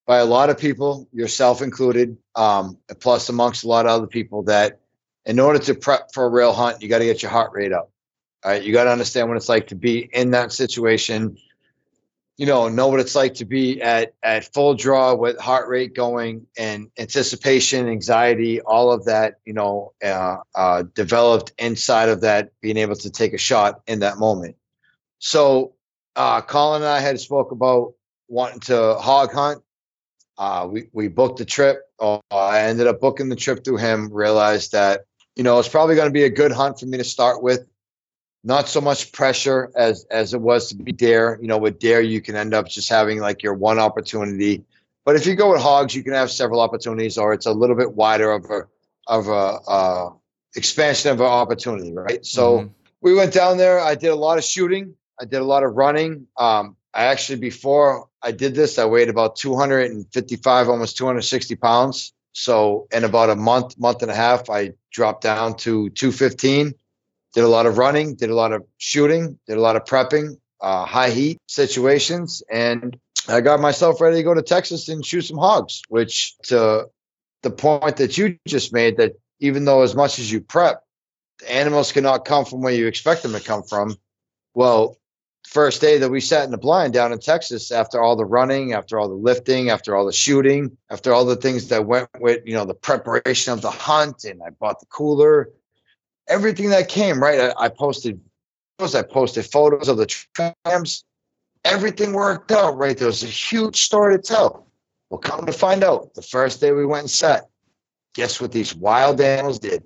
by 0.06 0.18
a 0.18 0.24
lot 0.24 0.50
of 0.50 0.58
people, 0.58 1.08
yourself 1.12 1.62
included, 1.62 2.16
um, 2.34 2.76
plus 3.00 3.30
amongst 3.30 3.64
a 3.64 3.68
lot 3.68 3.86
of 3.86 3.92
other 3.92 4.06
people, 4.06 4.42
that 4.44 4.80
in 5.24 5.40
order 5.40 5.58
to 5.60 5.74
prep 5.74 6.12
for 6.12 6.26
a 6.26 6.28
real 6.28 6.52
hunt, 6.52 6.82
you 6.82 6.88
got 6.88 6.98
to 6.98 7.06
get 7.06 7.22
your 7.22 7.30
heart 7.30 7.52
rate 7.54 7.72
up. 7.72 7.90
All 8.44 8.50
right, 8.50 8.62
you 8.62 8.74
got 8.74 8.84
to 8.84 8.92
understand 8.92 9.28
what 9.28 9.38
it's 9.38 9.48
like 9.48 9.68
to 9.68 9.74
be 9.74 10.10
in 10.12 10.32
that 10.32 10.52
situation 10.52 11.38
you 12.36 12.46
know 12.46 12.68
know 12.68 12.88
what 12.88 13.00
it's 13.00 13.14
like 13.14 13.34
to 13.34 13.44
be 13.44 13.80
at 13.80 14.14
at 14.22 14.52
full 14.52 14.74
draw 14.74 15.14
with 15.14 15.38
heart 15.38 15.68
rate 15.68 15.94
going 15.94 16.46
and 16.56 16.90
anticipation 16.98 17.88
anxiety 17.88 18.60
all 18.60 18.90
of 18.90 19.04
that 19.04 19.38
you 19.44 19.52
know 19.52 19.92
uh, 20.02 20.38
uh, 20.54 20.82
developed 20.94 21.52
inside 21.58 22.08
of 22.08 22.22
that 22.22 22.50
being 22.60 22.76
able 22.76 22.96
to 22.96 23.10
take 23.10 23.32
a 23.32 23.38
shot 23.38 23.80
in 23.86 24.00
that 24.00 24.18
moment. 24.18 24.56
So 25.18 25.74
uh, 26.16 26.40
colin 26.40 26.82
and 26.82 26.90
i 26.90 27.00
had 27.00 27.20
spoke 27.20 27.52
about 27.52 27.94
wanting 28.28 28.60
to 28.60 28.94
hog 28.94 29.32
hunt. 29.32 29.62
Uh, 30.36 30.66
we, 30.68 30.88
we 30.92 31.06
booked 31.06 31.38
the 31.38 31.44
trip. 31.44 31.82
Uh, 32.00 32.18
i 32.30 32.60
ended 32.60 32.86
up 32.88 33.00
booking 33.00 33.28
the 33.28 33.36
trip 33.36 33.64
through 33.64 33.76
him 33.76 34.12
realized 34.12 34.72
that 34.72 35.02
you 35.36 35.44
know 35.44 35.58
it's 35.60 35.68
probably 35.68 35.94
going 35.94 36.08
to 36.08 36.12
be 36.12 36.24
a 36.24 36.30
good 36.30 36.50
hunt 36.50 36.80
for 36.80 36.86
me 36.86 36.98
to 36.98 37.04
start 37.04 37.42
with 37.42 37.64
not 38.44 38.68
so 38.68 38.80
much 38.80 39.10
pressure 39.10 39.72
as 39.74 40.06
as 40.10 40.34
it 40.34 40.40
was 40.40 40.68
to 40.68 40.76
be 40.76 40.92
dare. 40.92 41.38
You 41.40 41.48
know, 41.48 41.58
with 41.58 41.78
dare 41.78 42.02
you 42.02 42.20
can 42.20 42.36
end 42.36 42.54
up 42.54 42.68
just 42.68 42.88
having 42.88 43.18
like 43.18 43.42
your 43.42 43.54
one 43.54 43.78
opportunity. 43.78 44.62
But 45.04 45.16
if 45.16 45.26
you 45.26 45.34
go 45.34 45.50
with 45.52 45.60
hogs, 45.60 45.94
you 45.94 46.02
can 46.02 46.12
have 46.12 46.30
several 46.30 46.60
opportunities, 46.60 47.18
or 47.18 47.32
it's 47.32 47.46
a 47.46 47.52
little 47.52 47.76
bit 47.76 47.92
wider 47.92 48.30
of 48.30 48.44
a 48.50 48.66
of 49.06 49.28
a 49.28 49.32
uh, 49.32 50.10
expansion 50.54 51.10
of 51.10 51.20
an 51.20 51.26
opportunity, 51.26 51.92
right? 51.92 52.24
So 52.24 52.58
mm-hmm. 52.58 52.68
we 53.00 53.14
went 53.14 53.32
down 53.32 53.56
there. 53.56 53.80
I 53.80 53.94
did 53.94 54.08
a 54.08 54.16
lot 54.16 54.38
of 54.38 54.44
shooting. 54.44 54.94
I 55.20 55.24
did 55.24 55.40
a 55.40 55.44
lot 55.44 55.62
of 55.62 55.74
running. 55.74 56.26
Um, 56.36 56.76
I 56.92 57.06
actually 57.06 57.38
before 57.38 58.08
I 58.22 58.32
did 58.32 58.54
this, 58.54 58.78
I 58.78 58.84
weighed 58.84 59.08
about 59.08 59.36
255, 59.36 60.68
almost 60.68 60.96
260 60.96 61.56
pounds. 61.56 62.12
So 62.32 62.88
in 62.90 63.04
about 63.04 63.30
a 63.30 63.36
month, 63.36 63.78
month 63.78 64.02
and 64.02 64.10
a 64.10 64.14
half, 64.14 64.50
I 64.50 64.72
dropped 64.90 65.22
down 65.22 65.56
to 65.58 65.90
215 65.90 66.74
did 67.34 67.44
a 67.44 67.48
lot 67.48 67.66
of 67.66 67.78
running, 67.78 68.14
did 68.14 68.30
a 68.30 68.34
lot 68.34 68.52
of 68.52 68.64
shooting, 68.78 69.38
did 69.46 69.56
a 69.56 69.60
lot 69.60 69.76
of 69.76 69.84
prepping, 69.84 70.38
uh, 70.60 70.84
high 70.86 71.10
heat 71.10 71.38
situations, 71.46 72.42
and 72.50 72.98
I 73.28 73.40
got 73.40 73.60
myself 73.60 74.00
ready 74.00 74.18
to 74.18 74.22
go 74.22 74.34
to 74.34 74.42
Texas 74.42 74.88
and 74.88 75.04
shoot 75.04 75.22
some 75.22 75.38
hogs. 75.38 75.82
Which 75.88 76.36
to 76.44 76.88
the 77.42 77.50
point 77.50 77.96
that 77.96 78.16
you 78.16 78.38
just 78.46 78.72
made 78.72 78.96
that 78.98 79.12
even 79.40 79.64
though 79.64 79.82
as 79.82 79.94
much 79.94 80.18
as 80.18 80.30
you 80.30 80.40
prep, 80.40 80.82
the 81.40 81.52
animals 81.52 81.92
cannot 81.92 82.24
come 82.24 82.44
from 82.44 82.62
where 82.62 82.72
you 82.72 82.86
expect 82.86 83.22
them 83.22 83.32
to 83.32 83.40
come 83.40 83.62
from. 83.62 83.96
Well, 84.54 84.96
first 85.46 85.80
day 85.80 85.98
that 85.98 86.10
we 86.10 86.20
sat 86.20 86.44
in 86.44 86.50
the 86.50 86.58
blind 86.58 86.92
down 86.92 87.12
in 87.12 87.18
Texas, 87.18 87.70
after 87.70 88.00
all 88.00 88.16
the 88.16 88.24
running, 88.24 88.72
after 88.72 88.98
all 88.98 89.08
the 89.08 89.14
lifting, 89.14 89.70
after 89.70 89.96
all 89.96 90.06
the 90.06 90.12
shooting, 90.12 90.76
after 90.90 91.12
all 91.12 91.24
the 91.24 91.36
things 91.36 91.68
that 91.68 91.86
went 91.86 92.08
with, 92.20 92.42
you 92.46 92.54
know, 92.54 92.64
the 92.64 92.74
preparation 92.74 93.52
of 93.52 93.60
the 93.62 93.70
hunt, 93.70 94.24
and 94.24 94.40
I 94.42 94.50
bought 94.50 94.80
the 94.80 94.86
cooler, 94.86 95.50
everything 96.28 96.70
that 96.70 96.88
came, 96.88 97.22
right? 97.22 97.40
I, 97.40 97.64
I 97.64 97.68
posted 97.68 98.20
I 98.80 99.02
posted 99.02 99.46
photos 99.46 99.88
of 99.88 99.96
the 99.98 100.06
trams. 100.06 101.04
Everything 101.64 102.12
worked 102.12 102.52
out, 102.52 102.76
right? 102.76 102.96
There 102.96 103.06
was 103.06 103.22
a 103.22 103.26
huge 103.26 103.82
story 103.82 104.16
to 104.16 104.22
tell. 104.22 104.66
Well, 105.08 105.20
come 105.20 105.46
to 105.46 105.52
find 105.52 105.84
out, 105.84 106.12
the 106.14 106.22
first 106.22 106.60
day 106.60 106.72
we 106.72 106.84
went 106.84 107.22
and 107.22 107.42
guess 108.14 108.40
what 108.40 108.52
these 108.52 108.74
wild 108.74 109.20
animals 109.20 109.58
did? 109.58 109.84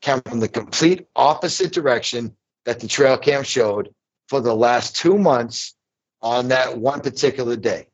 Came 0.00 0.20
from 0.22 0.40
the 0.40 0.48
complete 0.48 1.06
opposite 1.16 1.72
direction 1.72 2.34
that 2.64 2.80
the 2.80 2.88
trail 2.88 3.16
cam 3.18 3.42
showed 3.42 3.94
for 4.28 4.40
the 4.40 4.54
last 4.54 4.96
two 4.96 5.18
months 5.18 5.74
on 6.22 6.48
that 6.48 6.78
one 6.78 7.00
particular 7.00 7.56
day. 7.56 7.88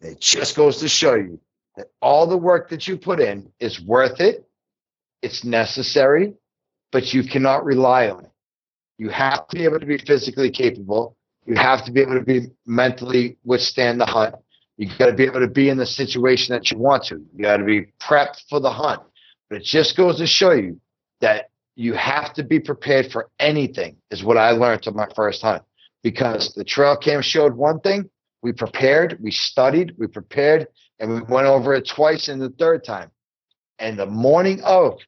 It 0.00 0.20
just 0.20 0.56
goes 0.56 0.78
to 0.78 0.88
show 0.88 1.14
you 1.14 1.40
that 1.76 1.88
all 2.00 2.26
the 2.26 2.36
work 2.36 2.70
that 2.70 2.86
you 2.86 2.96
put 2.96 3.20
in 3.20 3.50
is 3.60 3.80
worth 3.80 4.20
it. 4.20 4.46
It's 5.22 5.44
necessary, 5.44 6.34
but 6.94 7.12
you 7.12 7.24
cannot 7.24 7.64
rely 7.64 8.08
on 8.08 8.24
it. 8.24 8.30
You 8.98 9.08
have 9.08 9.48
to 9.48 9.56
be 9.56 9.64
able 9.64 9.80
to 9.80 9.86
be 9.86 9.98
physically 9.98 10.48
capable. 10.48 11.16
You 11.44 11.56
have 11.56 11.84
to 11.86 11.90
be 11.90 12.00
able 12.00 12.14
to 12.14 12.24
be 12.24 12.52
mentally 12.66 13.36
withstand 13.44 14.00
the 14.00 14.06
hunt. 14.06 14.36
You 14.76 14.88
got 14.96 15.06
to 15.06 15.12
be 15.12 15.24
able 15.24 15.40
to 15.40 15.48
be 15.48 15.68
in 15.68 15.76
the 15.76 15.86
situation 15.86 16.54
that 16.54 16.70
you 16.70 16.78
want 16.78 17.02
to. 17.06 17.16
You 17.34 17.42
got 17.42 17.56
to 17.56 17.64
be 17.64 17.86
prepped 18.00 18.44
for 18.48 18.60
the 18.60 18.70
hunt. 18.70 19.02
But 19.50 19.56
it 19.56 19.64
just 19.64 19.96
goes 19.96 20.18
to 20.18 20.26
show 20.28 20.52
you 20.52 20.80
that 21.20 21.50
you 21.74 21.94
have 21.94 22.32
to 22.34 22.44
be 22.44 22.60
prepared 22.60 23.10
for 23.10 23.28
anything, 23.40 23.96
is 24.12 24.22
what 24.22 24.36
I 24.36 24.52
learned 24.52 24.86
on 24.86 24.94
my 24.94 25.08
first 25.16 25.42
hunt. 25.42 25.64
Because 26.04 26.54
the 26.54 26.62
trail 26.62 26.96
cam 26.96 27.22
showed 27.22 27.56
one 27.56 27.80
thing, 27.80 28.08
we 28.40 28.52
prepared, 28.52 29.18
we 29.20 29.32
studied, 29.32 29.96
we 29.98 30.06
prepared, 30.06 30.68
and 31.00 31.12
we 31.12 31.22
went 31.22 31.48
over 31.48 31.74
it 31.74 31.88
twice 31.88 32.28
in 32.28 32.38
the 32.38 32.50
third 32.50 32.84
time. 32.84 33.10
And 33.80 33.98
the 33.98 34.06
morning 34.06 34.62
of, 34.62 35.00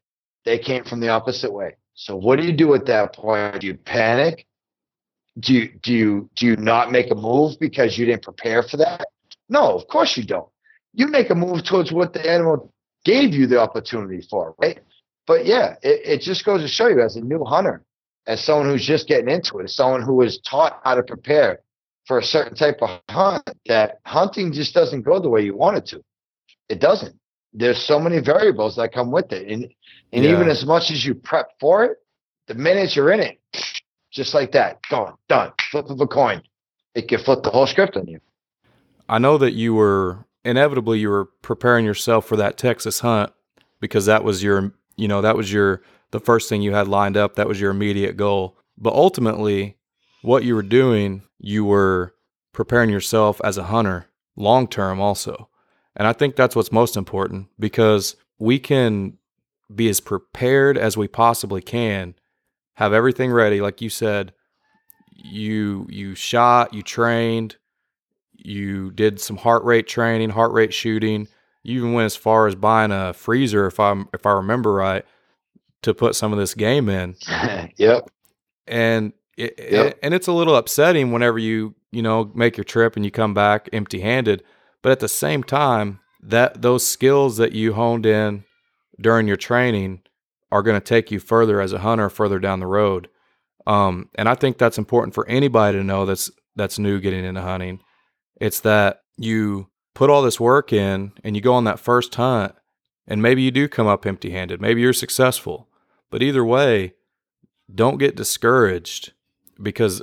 they 0.46 0.58
came 0.58 0.84
from 0.84 1.00
the 1.00 1.08
opposite 1.10 1.52
way. 1.52 1.76
So 1.94 2.16
what 2.16 2.38
do 2.38 2.46
you 2.46 2.52
do 2.52 2.72
at 2.74 2.86
that 2.86 3.14
point? 3.14 3.60
Do 3.60 3.66
you 3.66 3.74
panic? 3.74 4.46
Do 5.38 5.52
you 5.52 5.68
do 5.82 5.92
you 5.92 6.30
do 6.36 6.46
you 6.46 6.56
not 6.56 6.90
make 6.90 7.10
a 7.10 7.14
move 7.14 7.58
because 7.60 7.98
you 7.98 8.06
didn't 8.06 8.22
prepare 8.22 8.62
for 8.62 8.78
that? 8.78 9.06
No, 9.50 9.76
of 9.76 9.86
course 9.88 10.16
you 10.16 10.24
don't. 10.24 10.48
You 10.94 11.08
make 11.08 11.28
a 11.28 11.34
move 11.34 11.64
towards 11.64 11.92
what 11.92 12.14
the 12.14 12.26
animal 12.26 12.72
gave 13.04 13.34
you 13.34 13.46
the 13.46 13.60
opportunity 13.60 14.26
for, 14.30 14.54
right? 14.58 14.78
But 15.26 15.44
yeah, 15.44 15.74
it, 15.82 16.00
it 16.04 16.20
just 16.22 16.44
goes 16.44 16.62
to 16.62 16.68
show 16.68 16.86
you 16.86 17.02
as 17.02 17.16
a 17.16 17.20
new 17.20 17.44
hunter, 17.44 17.84
as 18.26 18.42
someone 18.42 18.68
who's 18.68 18.86
just 18.86 19.08
getting 19.08 19.28
into 19.28 19.58
it, 19.58 19.64
as 19.64 19.74
someone 19.74 20.02
who 20.02 20.14
was 20.14 20.38
taught 20.40 20.80
how 20.84 20.94
to 20.94 21.02
prepare 21.02 21.60
for 22.06 22.18
a 22.18 22.24
certain 22.24 22.54
type 22.54 22.78
of 22.80 23.00
hunt, 23.10 23.42
that 23.66 23.98
hunting 24.06 24.52
just 24.52 24.72
doesn't 24.72 25.02
go 25.02 25.18
the 25.20 25.28
way 25.28 25.42
you 25.42 25.56
want 25.56 25.76
it 25.76 25.86
to. 25.86 26.02
It 26.68 26.80
doesn't. 26.80 27.16
There's 27.52 27.82
so 27.82 27.98
many 27.98 28.20
variables 28.20 28.76
that 28.76 28.92
come 28.92 29.10
with 29.10 29.32
it. 29.32 29.48
And 29.48 29.68
and 30.16 30.24
yeah. 30.24 30.32
even 30.32 30.48
as 30.48 30.64
much 30.64 30.90
as 30.90 31.04
you 31.04 31.14
prep 31.14 31.50
for 31.60 31.84
it, 31.84 31.98
the 32.48 32.54
minute 32.54 32.96
you're 32.96 33.12
in 33.12 33.20
it, 33.20 33.38
just 34.10 34.32
like 34.32 34.50
that, 34.52 34.80
gone, 34.88 35.14
done, 35.28 35.52
flip 35.70 35.90
of 35.90 36.00
a 36.00 36.06
coin. 36.06 36.42
It 36.94 37.08
can 37.08 37.18
flip 37.18 37.42
the 37.42 37.50
whole 37.50 37.66
script 37.66 37.98
on 37.98 38.06
you. 38.06 38.18
I 39.10 39.18
know 39.18 39.36
that 39.36 39.52
you 39.52 39.74
were 39.74 40.24
inevitably 40.42 41.00
you 41.00 41.10
were 41.10 41.26
preparing 41.42 41.84
yourself 41.84 42.26
for 42.26 42.36
that 42.36 42.56
Texas 42.56 43.00
hunt 43.00 43.30
because 43.80 44.06
that 44.06 44.24
was 44.24 44.42
your 44.42 44.72
you 44.96 45.06
know 45.06 45.20
that 45.20 45.36
was 45.36 45.52
your 45.52 45.82
the 46.12 46.20
first 46.20 46.48
thing 46.48 46.62
you 46.62 46.72
had 46.72 46.88
lined 46.88 47.16
up 47.16 47.34
that 47.34 47.48
was 47.48 47.60
your 47.60 47.70
immediate 47.70 48.16
goal 48.16 48.56
but 48.78 48.94
ultimately 48.94 49.76
what 50.22 50.44
you 50.44 50.54
were 50.54 50.62
doing 50.62 51.22
you 51.38 51.64
were 51.64 52.14
preparing 52.52 52.88
yourself 52.88 53.40
as 53.44 53.58
a 53.58 53.64
hunter 53.64 54.06
long 54.36 54.66
term 54.68 55.00
also 55.00 55.48
and 55.96 56.06
i 56.06 56.12
think 56.12 56.36
that's 56.36 56.54
what's 56.56 56.72
most 56.72 56.96
important 56.96 57.48
because 57.58 58.16
we 58.38 58.58
can 58.58 59.18
be 59.74 59.88
as 59.88 60.00
prepared 60.00 60.78
as 60.78 60.96
we 60.96 61.08
possibly 61.08 61.60
can 61.60 62.14
have 62.74 62.92
everything 62.92 63.32
ready 63.32 63.60
like 63.60 63.80
you 63.80 63.90
said 63.90 64.32
you 65.10 65.86
you 65.90 66.14
shot 66.14 66.72
you 66.72 66.82
trained 66.82 67.56
you 68.46 68.92
did 68.92 69.20
some 69.20 69.36
heart 69.36 69.64
rate 69.64 69.88
training, 69.88 70.30
heart 70.30 70.52
rate 70.52 70.72
shooting. 70.72 71.26
You 71.64 71.78
even 71.78 71.92
went 71.94 72.06
as 72.06 72.16
far 72.16 72.46
as 72.46 72.54
buying 72.54 72.92
a 72.92 73.12
freezer, 73.12 73.66
if 73.66 73.80
I'm 73.80 74.08
if 74.14 74.24
I 74.24 74.32
remember 74.32 74.72
right, 74.72 75.04
to 75.82 75.92
put 75.92 76.14
some 76.14 76.32
of 76.32 76.38
this 76.38 76.54
game 76.54 76.88
in. 76.88 77.16
yep. 77.76 78.08
And 78.68 79.12
it, 79.36 79.54
yep. 79.58 79.86
it, 79.86 79.98
and 80.02 80.14
it's 80.14 80.28
a 80.28 80.32
little 80.32 80.54
upsetting 80.54 81.10
whenever 81.10 81.38
you 81.38 81.74
you 81.90 82.02
know 82.02 82.30
make 82.34 82.56
your 82.56 82.64
trip 82.64 82.94
and 82.94 83.04
you 83.04 83.10
come 83.10 83.34
back 83.34 83.68
empty 83.72 84.00
handed. 84.00 84.44
But 84.80 84.92
at 84.92 85.00
the 85.00 85.08
same 85.08 85.42
time, 85.42 85.98
that 86.22 86.62
those 86.62 86.86
skills 86.86 87.38
that 87.38 87.52
you 87.52 87.72
honed 87.72 88.06
in 88.06 88.44
during 89.00 89.26
your 89.26 89.36
training 89.36 90.02
are 90.50 90.62
going 90.62 90.78
to 90.78 90.84
take 90.84 91.10
you 91.10 91.18
further 91.18 91.60
as 91.60 91.72
a 91.72 91.80
hunter 91.80 92.08
further 92.08 92.38
down 92.38 92.60
the 92.60 92.66
road. 92.66 93.08
Um, 93.66 94.10
and 94.14 94.28
I 94.28 94.34
think 94.34 94.58
that's 94.58 94.78
important 94.78 95.14
for 95.14 95.26
anybody 95.28 95.78
to 95.78 95.84
know 95.84 96.06
that's 96.06 96.30
that's 96.54 96.78
new 96.78 97.00
getting 97.00 97.24
into 97.24 97.42
hunting 97.42 97.80
it's 98.40 98.60
that 98.60 99.02
you 99.16 99.68
put 99.94 100.10
all 100.10 100.22
this 100.22 100.38
work 100.38 100.72
in 100.72 101.12
and 101.24 101.34
you 101.34 101.42
go 101.42 101.54
on 101.54 101.64
that 101.64 101.80
first 101.80 102.14
hunt 102.14 102.54
and 103.06 103.22
maybe 103.22 103.42
you 103.42 103.50
do 103.50 103.68
come 103.68 103.86
up 103.86 104.04
empty 104.04 104.30
handed. 104.30 104.60
Maybe 104.60 104.80
you're 104.80 104.92
successful. 104.92 105.68
But 106.10 106.22
either 106.22 106.44
way, 106.44 106.94
don't 107.72 107.98
get 107.98 108.16
discouraged 108.16 109.12
because 109.62 110.02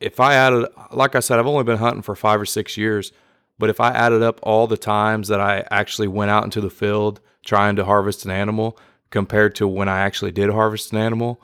if 0.00 0.20
I 0.20 0.34
added, 0.34 0.68
like 0.92 1.14
I 1.14 1.20
said, 1.20 1.38
I've 1.38 1.46
only 1.46 1.64
been 1.64 1.78
hunting 1.78 2.02
for 2.02 2.14
five 2.14 2.40
or 2.40 2.46
six 2.46 2.76
years, 2.76 3.12
but 3.58 3.70
if 3.70 3.80
I 3.80 3.90
added 3.90 4.22
up 4.22 4.38
all 4.42 4.66
the 4.66 4.76
times 4.76 5.28
that 5.28 5.40
I 5.40 5.64
actually 5.70 6.08
went 6.08 6.30
out 6.30 6.44
into 6.44 6.60
the 6.60 6.70
field 6.70 7.20
trying 7.46 7.76
to 7.76 7.84
harvest 7.84 8.26
an 8.26 8.30
animal 8.30 8.78
compared 9.10 9.54
to 9.54 9.66
when 9.66 9.88
I 9.88 10.00
actually 10.00 10.32
did 10.32 10.50
harvest 10.50 10.92
an 10.92 10.98
animal, 10.98 11.40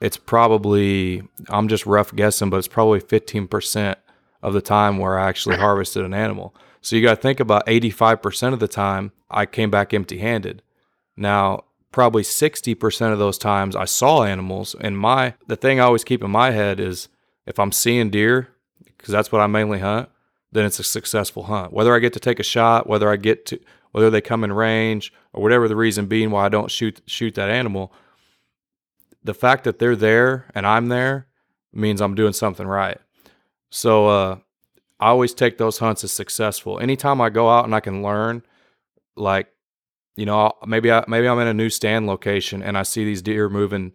it's 0.00 0.16
probably, 0.16 1.22
I'm 1.48 1.66
just 1.66 1.86
rough 1.86 2.14
guessing, 2.14 2.50
but 2.50 2.58
it's 2.58 2.68
probably 2.68 3.00
15% 3.00 3.96
of 4.42 4.52
the 4.52 4.60
time 4.60 4.98
where 4.98 5.18
I 5.18 5.28
actually 5.28 5.56
harvested 5.56 6.04
an 6.04 6.14
animal. 6.14 6.54
So 6.80 6.96
you 6.96 7.02
got 7.02 7.16
to 7.16 7.20
think 7.20 7.40
about 7.40 7.66
85% 7.66 8.52
of 8.52 8.60
the 8.60 8.68
time 8.68 9.12
I 9.30 9.46
came 9.46 9.70
back 9.70 9.92
empty 9.92 10.18
handed. 10.18 10.62
Now, 11.16 11.64
probably 11.92 12.22
60% 12.22 13.12
of 13.12 13.18
those 13.18 13.36
times 13.36 13.76
I 13.76 13.84
saw 13.84 14.22
animals. 14.22 14.74
And 14.80 14.98
my, 14.98 15.34
the 15.46 15.56
thing 15.56 15.80
I 15.80 15.84
always 15.84 16.04
keep 16.04 16.22
in 16.22 16.30
my 16.30 16.52
head 16.52 16.80
is 16.80 17.08
if 17.46 17.58
I'm 17.58 17.72
seeing 17.72 18.10
deer, 18.10 18.48
because 18.84 19.12
that's 19.12 19.32
what 19.32 19.40
I 19.40 19.46
mainly 19.46 19.80
hunt, 19.80 20.08
then 20.52 20.64
it's 20.64 20.78
a 20.78 20.84
successful 20.84 21.44
hunt. 21.44 21.72
Whether 21.72 21.94
I 21.94 21.98
get 21.98 22.12
to 22.14 22.20
take 22.20 22.40
a 22.40 22.44
shot, 22.44 22.88
whether 22.88 23.10
I 23.10 23.16
get 23.16 23.46
to, 23.46 23.60
whether 23.92 24.10
they 24.10 24.20
come 24.20 24.44
in 24.44 24.52
range, 24.52 25.12
or 25.32 25.42
whatever 25.42 25.68
the 25.68 25.76
reason 25.76 26.06
being 26.06 26.30
why 26.30 26.46
I 26.46 26.48
don't 26.48 26.70
shoot 26.70 27.00
shoot 27.06 27.34
that 27.34 27.50
animal, 27.50 27.92
the 29.22 29.34
fact 29.34 29.64
that 29.64 29.78
they're 29.78 29.96
there 29.96 30.46
and 30.54 30.66
I'm 30.66 30.88
there 30.88 31.26
means 31.72 32.00
I'm 32.00 32.14
doing 32.14 32.32
something 32.32 32.66
right. 32.66 32.98
So 33.70 34.06
uh, 34.08 34.38
I 34.98 35.08
always 35.08 35.34
take 35.34 35.58
those 35.58 35.78
hunts 35.78 36.04
as 36.04 36.12
successful. 36.12 36.78
Anytime 36.80 37.20
I 37.20 37.30
go 37.30 37.48
out 37.48 37.64
and 37.64 37.74
I 37.74 37.80
can 37.80 38.02
learn, 38.02 38.42
like 39.16 39.48
you 40.16 40.26
know, 40.26 40.52
maybe 40.66 40.92
I 40.92 41.04
maybe 41.08 41.28
I'm 41.28 41.38
in 41.38 41.48
a 41.48 41.54
new 41.54 41.70
stand 41.70 42.06
location 42.06 42.62
and 42.62 42.76
I 42.76 42.82
see 42.82 43.04
these 43.04 43.22
deer 43.22 43.48
moving 43.48 43.94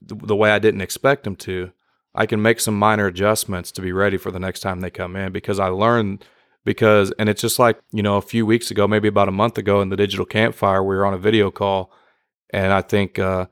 the, 0.00 0.14
the 0.14 0.36
way 0.36 0.50
I 0.50 0.58
didn't 0.58 0.82
expect 0.82 1.24
them 1.24 1.36
to. 1.36 1.72
I 2.14 2.26
can 2.26 2.42
make 2.42 2.60
some 2.60 2.78
minor 2.78 3.06
adjustments 3.06 3.72
to 3.72 3.82
be 3.82 3.90
ready 3.90 4.16
for 4.16 4.30
the 4.30 4.38
next 4.38 4.60
time 4.60 4.80
they 4.80 4.90
come 4.90 5.16
in 5.16 5.32
because 5.32 5.58
I 5.58 5.68
learned 5.68 6.24
because 6.64 7.12
and 7.18 7.28
it's 7.28 7.40
just 7.40 7.58
like 7.58 7.80
you 7.92 8.02
know 8.02 8.16
a 8.16 8.22
few 8.22 8.46
weeks 8.46 8.70
ago 8.70 8.88
maybe 8.88 9.08
about 9.08 9.28
a 9.28 9.32
month 9.32 9.58
ago 9.58 9.80
in 9.80 9.88
the 9.88 9.96
digital 9.96 10.26
campfire 10.26 10.82
we 10.82 10.96
were 10.96 11.06
on 11.06 11.14
a 11.14 11.18
video 11.18 11.50
call 11.50 11.92
and 12.50 12.72
i 12.72 12.80
think 12.80 13.18
uh, 13.18 13.46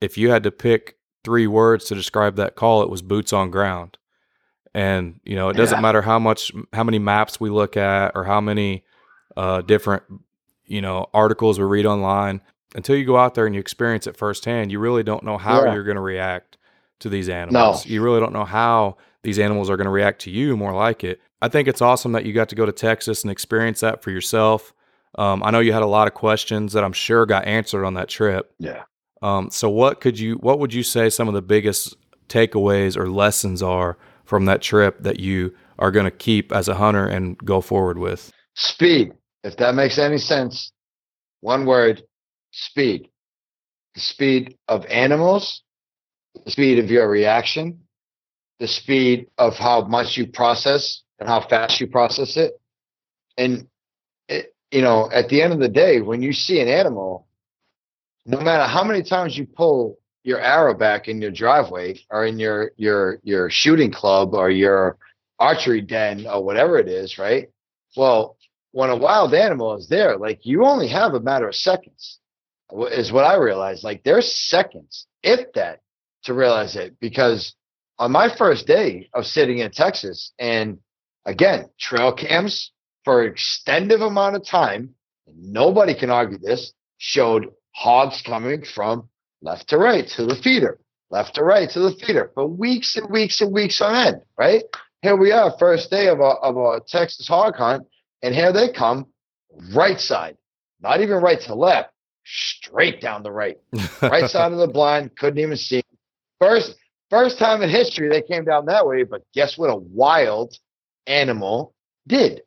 if 0.00 0.18
you 0.18 0.30
had 0.30 0.42
to 0.42 0.50
pick 0.50 0.96
three 1.24 1.46
words 1.46 1.84
to 1.86 1.94
describe 1.94 2.36
that 2.36 2.54
call 2.54 2.82
it 2.82 2.90
was 2.90 3.02
boots 3.02 3.32
on 3.32 3.50
ground 3.50 3.98
and 4.74 5.18
you 5.24 5.34
know, 5.34 5.48
it 5.48 5.56
doesn't 5.56 5.78
yeah. 5.78 5.82
matter 5.82 6.02
how 6.02 6.18
much, 6.18 6.52
how 6.72 6.84
many 6.84 6.98
maps 6.98 7.40
we 7.40 7.50
look 7.50 7.76
at, 7.76 8.12
or 8.14 8.24
how 8.24 8.40
many 8.40 8.84
uh, 9.36 9.62
different, 9.62 10.02
you 10.66 10.80
know, 10.80 11.08
articles 11.12 11.58
we 11.58 11.64
read 11.64 11.84
online. 11.84 12.40
Until 12.74 12.96
you 12.96 13.04
go 13.04 13.16
out 13.16 13.34
there 13.34 13.46
and 13.46 13.54
you 13.54 13.60
experience 13.60 14.06
it 14.06 14.16
firsthand, 14.16 14.70
you 14.70 14.78
really 14.78 15.02
don't 15.02 15.24
know 15.24 15.38
how 15.38 15.64
yeah. 15.64 15.74
you're 15.74 15.84
going 15.84 15.96
to 15.96 16.02
react 16.02 16.58
to 17.00 17.08
these 17.08 17.28
animals. 17.28 17.86
No. 17.86 17.92
You 17.92 18.02
really 18.02 18.20
don't 18.20 18.32
know 18.32 18.44
how 18.44 18.98
these 19.22 19.38
animals 19.38 19.70
are 19.70 19.76
going 19.76 19.86
to 19.86 19.90
react 19.90 20.20
to 20.22 20.30
you. 20.30 20.56
More 20.56 20.74
like 20.74 21.02
it. 21.02 21.20
I 21.40 21.48
think 21.48 21.68
it's 21.68 21.82
awesome 21.82 22.12
that 22.12 22.24
you 22.24 22.32
got 22.32 22.48
to 22.48 22.56
go 22.56 22.66
to 22.66 22.72
Texas 22.72 23.22
and 23.22 23.30
experience 23.30 23.80
that 23.80 24.02
for 24.02 24.10
yourself. 24.10 24.72
Um, 25.16 25.42
I 25.42 25.50
know 25.50 25.60
you 25.60 25.72
had 25.72 25.82
a 25.82 25.86
lot 25.86 26.06
of 26.08 26.14
questions 26.14 26.72
that 26.72 26.84
I'm 26.84 26.92
sure 26.92 27.26
got 27.26 27.46
answered 27.46 27.84
on 27.84 27.94
that 27.94 28.08
trip. 28.08 28.52
Yeah. 28.58 28.82
Um, 29.22 29.50
so 29.50 29.68
what 29.68 30.00
could 30.00 30.18
you, 30.18 30.34
what 30.36 30.58
would 30.58 30.74
you 30.74 30.82
say 30.82 31.10
some 31.10 31.28
of 31.28 31.34
the 31.34 31.42
biggest 31.42 31.96
takeaways 32.28 32.96
or 32.96 33.08
lessons 33.08 33.62
are 33.62 33.96
from 34.24 34.44
that 34.44 34.62
trip 34.62 35.02
that 35.02 35.18
you 35.18 35.54
are 35.78 35.90
going 35.90 36.04
to 36.04 36.10
keep 36.10 36.52
as 36.52 36.68
a 36.68 36.74
hunter 36.74 37.06
and 37.06 37.38
go 37.38 37.60
forward 37.60 37.98
with? 37.98 38.32
Speed. 38.54 39.12
If 39.44 39.56
that 39.56 39.74
makes 39.74 39.98
any 39.98 40.18
sense, 40.18 40.72
one 41.40 41.64
word, 41.64 42.02
speed. 42.50 43.08
The 43.94 44.00
speed 44.00 44.56
of 44.68 44.84
animals, 44.86 45.62
the 46.44 46.50
speed 46.50 46.78
of 46.78 46.90
your 46.90 47.08
reaction, 47.08 47.80
the 48.60 48.68
speed 48.68 49.28
of 49.38 49.56
how 49.56 49.82
much 49.82 50.16
you 50.16 50.26
process 50.26 51.02
and 51.18 51.28
how 51.28 51.40
fast 51.40 51.80
you 51.80 51.86
process 51.86 52.36
it. 52.36 52.60
And, 53.36 53.68
it, 54.28 54.54
you 54.70 54.82
know, 54.82 55.10
at 55.12 55.28
the 55.28 55.42
end 55.42 55.52
of 55.52 55.60
the 55.60 55.68
day, 55.68 56.00
when 56.00 56.22
you 56.22 56.32
see 56.32 56.60
an 56.60 56.68
animal, 56.68 57.26
no 58.26 58.40
matter 58.40 58.64
how 58.64 58.84
many 58.84 59.02
times 59.02 59.36
you 59.36 59.46
pull 59.46 59.98
your 60.22 60.40
arrow 60.40 60.74
back 60.74 61.08
in 61.08 61.22
your 61.22 61.30
driveway 61.30 61.98
or 62.10 62.26
in 62.26 62.38
your 62.38 62.72
your 62.76 63.18
your 63.22 63.48
shooting 63.48 63.90
club 63.90 64.34
or 64.34 64.50
your 64.50 64.98
archery 65.38 65.80
den 65.80 66.26
or 66.26 66.44
whatever 66.44 66.78
it 66.78 66.88
is, 66.88 67.16
right? 67.16 67.48
Well, 67.96 68.36
when 68.72 68.90
a 68.90 68.96
wild 68.96 69.32
animal 69.32 69.76
is 69.76 69.88
there, 69.88 70.18
like 70.18 70.44
you 70.44 70.64
only 70.64 70.88
have 70.88 71.14
a 71.14 71.20
matter 71.20 71.48
of 71.48 71.54
seconds, 71.54 72.18
is 72.90 73.10
what 73.10 73.24
I 73.24 73.36
realized. 73.36 73.82
Like 73.84 74.02
there's 74.04 74.36
seconds, 74.36 75.06
if 75.22 75.52
that, 75.54 75.80
to 76.24 76.34
realize 76.34 76.76
it. 76.76 77.00
Because 77.00 77.54
on 77.98 78.12
my 78.12 78.28
first 78.36 78.66
day 78.66 79.08
of 79.14 79.24
sitting 79.24 79.58
in 79.58 79.70
Texas, 79.70 80.32
and 80.38 80.78
again, 81.24 81.68
trail 81.78 82.12
cams 82.12 82.72
for 83.04 83.22
an 83.22 83.32
extended 83.32 84.02
amount 84.02 84.36
of 84.36 84.44
time, 84.44 84.94
nobody 85.34 85.94
can 85.94 86.10
argue 86.10 86.38
this, 86.38 86.72
showed 86.98 87.46
hogs 87.74 88.22
coming 88.22 88.64
from 88.64 89.08
left 89.40 89.68
to 89.68 89.78
right 89.78 90.08
to 90.08 90.26
the 90.26 90.36
feeder, 90.36 90.78
left 91.10 91.34
to 91.36 91.44
right 91.44 91.70
to 91.70 91.80
the 91.80 91.92
feeder 91.92 92.30
for 92.34 92.46
weeks 92.46 92.96
and 92.96 93.08
weeks 93.10 93.40
and 93.40 93.52
weeks 93.52 93.80
on 93.80 93.94
end, 93.94 94.22
right? 94.36 94.62
Here 95.02 95.16
we 95.16 95.30
are, 95.30 95.54
first 95.58 95.90
day 95.90 96.08
of 96.08 96.18
a, 96.18 96.22
of 96.22 96.56
a 96.56 96.80
Texas 96.86 97.28
hog 97.28 97.56
hunt, 97.56 97.86
and 98.22 98.34
here 98.34 98.52
they 98.52 98.72
come, 98.72 99.06
right 99.72 100.00
side, 100.00 100.36
not 100.80 101.00
even 101.00 101.18
right 101.18 101.40
to 101.42 101.54
left, 101.54 101.90
straight 102.24 103.00
down 103.00 103.22
the 103.22 103.30
right, 103.30 103.58
right 104.02 104.28
side 104.30 104.52
of 104.52 104.58
the 104.58 104.66
blind, 104.66 105.16
couldn't 105.16 105.38
even 105.38 105.56
see. 105.56 105.82
First, 106.40 106.76
first 107.10 107.38
time 107.38 107.62
in 107.62 107.70
history 107.70 108.08
they 108.08 108.22
came 108.22 108.44
down 108.44 108.66
that 108.66 108.86
way, 108.86 109.04
but 109.04 109.22
guess 109.32 109.56
what? 109.56 109.70
A 109.70 109.76
wild 109.76 110.54
animal 111.08 111.74
did 112.06 112.42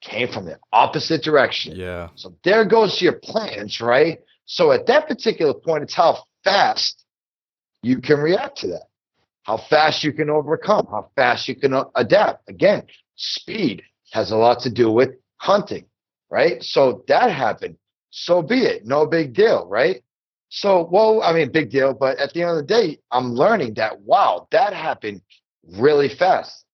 came 0.00 0.28
from 0.28 0.46
the 0.46 0.58
opposite 0.72 1.22
direction. 1.22 1.76
Yeah. 1.76 2.08
So 2.14 2.34
there 2.42 2.64
goes 2.64 3.02
your 3.02 3.12
plans, 3.12 3.80
right? 3.80 4.20
So 4.46 4.72
at 4.72 4.86
that 4.86 5.06
particular 5.06 5.54
point, 5.54 5.82
it's 5.82 5.94
how 5.94 6.24
fast 6.42 7.04
you 7.82 8.00
can 8.00 8.18
react 8.18 8.58
to 8.58 8.68
that, 8.68 8.86
how 9.42 9.58
fast 9.58 10.02
you 10.02 10.12
can 10.12 10.30
overcome, 10.30 10.86
how 10.90 11.10
fast 11.16 11.48
you 11.48 11.54
can 11.54 11.74
uh, 11.74 11.84
adapt. 11.94 12.48
Again, 12.48 12.84
speed 13.16 13.82
has 14.12 14.30
a 14.30 14.36
lot 14.36 14.60
to 14.60 14.70
do 14.70 14.90
with 14.90 15.10
hunting, 15.36 15.84
right? 16.30 16.62
So 16.62 17.04
that 17.08 17.30
happened. 17.30 17.76
So 18.10 18.42
be 18.42 18.60
it. 18.60 18.86
No 18.86 19.06
big 19.06 19.34
deal, 19.34 19.66
right? 19.68 20.02
So, 20.48 20.88
well, 20.90 21.22
I 21.22 21.32
mean, 21.32 21.52
big 21.52 21.70
deal, 21.70 21.94
but 21.94 22.18
at 22.18 22.32
the 22.32 22.42
end 22.42 22.50
of 22.50 22.56
the 22.56 22.62
day, 22.64 22.98
I'm 23.12 23.34
learning 23.34 23.74
that 23.74 24.00
wow, 24.00 24.48
that 24.50 24.72
happened 24.72 25.22
really 25.78 26.08
fast. 26.08 26.64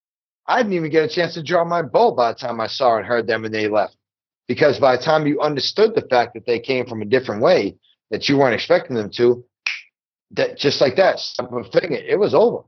I 0.49 0.63
didn't 0.63 0.75
even 0.75 0.91
get 0.91 1.05
a 1.05 1.09
chance 1.09 1.35
to 1.35 1.43
draw 1.43 1.65
my 1.65 1.83
bow 1.83 2.13
by 2.13 2.33
the 2.33 2.39
time 2.39 2.61
I 2.61 2.67
saw 2.67 2.97
and 2.97 3.07
heard 3.07 3.27
them 3.27 3.45
and 3.45 3.53
they 3.53 3.69
left 3.69 3.97
because 4.47 4.79
by 4.79 4.97
the 4.97 5.03
time 5.03 5.27
you 5.27 5.41
understood 5.41 5.95
the 5.95 6.07
fact 6.09 6.35
that 6.35 6.47
they 6.47 6.61
came 6.61 6.87
from 6.87 7.03
a 7.03 7.05
different 7.05 7.43
way 7.43 7.77
that 8.11 8.29
you 8.29 8.37
weren't 8.37 8.55
expecting 8.55 8.97
them 8.97 9.11
to, 9.11 9.45
that 10.33 10.57
just 10.57 10.81
like 10.81 10.97
that, 10.97 11.19
it 11.39 12.19
was 12.19 12.35
over, 12.35 12.63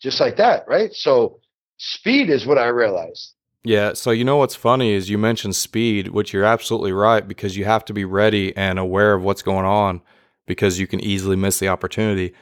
just 0.00 0.20
like 0.20 0.36
that, 0.36 0.66
right? 0.66 0.92
So 0.92 1.40
speed 1.78 2.30
is 2.30 2.46
what 2.46 2.58
I 2.58 2.66
realized. 2.66 3.34
Yeah. 3.64 3.92
So 3.92 4.10
you 4.10 4.24
know 4.24 4.38
what's 4.38 4.56
funny 4.56 4.92
is 4.92 5.08
you 5.08 5.18
mentioned 5.18 5.54
speed, 5.54 6.08
which 6.08 6.32
you're 6.32 6.44
absolutely 6.44 6.92
right 6.92 7.26
because 7.26 7.56
you 7.56 7.64
have 7.64 7.84
to 7.86 7.92
be 7.92 8.04
ready 8.04 8.56
and 8.56 8.78
aware 8.78 9.14
of 9.14 9.22
what's 9.22 9.42
going 9.42 9.64
on 9.64 10.02
because 10.46 10.80
you 10.80 10.88
can 10.88 11.00
easily 11.00 11.36
miss 11.36 11.60
the 11.60 11.68
opportunity. 11.68 12.34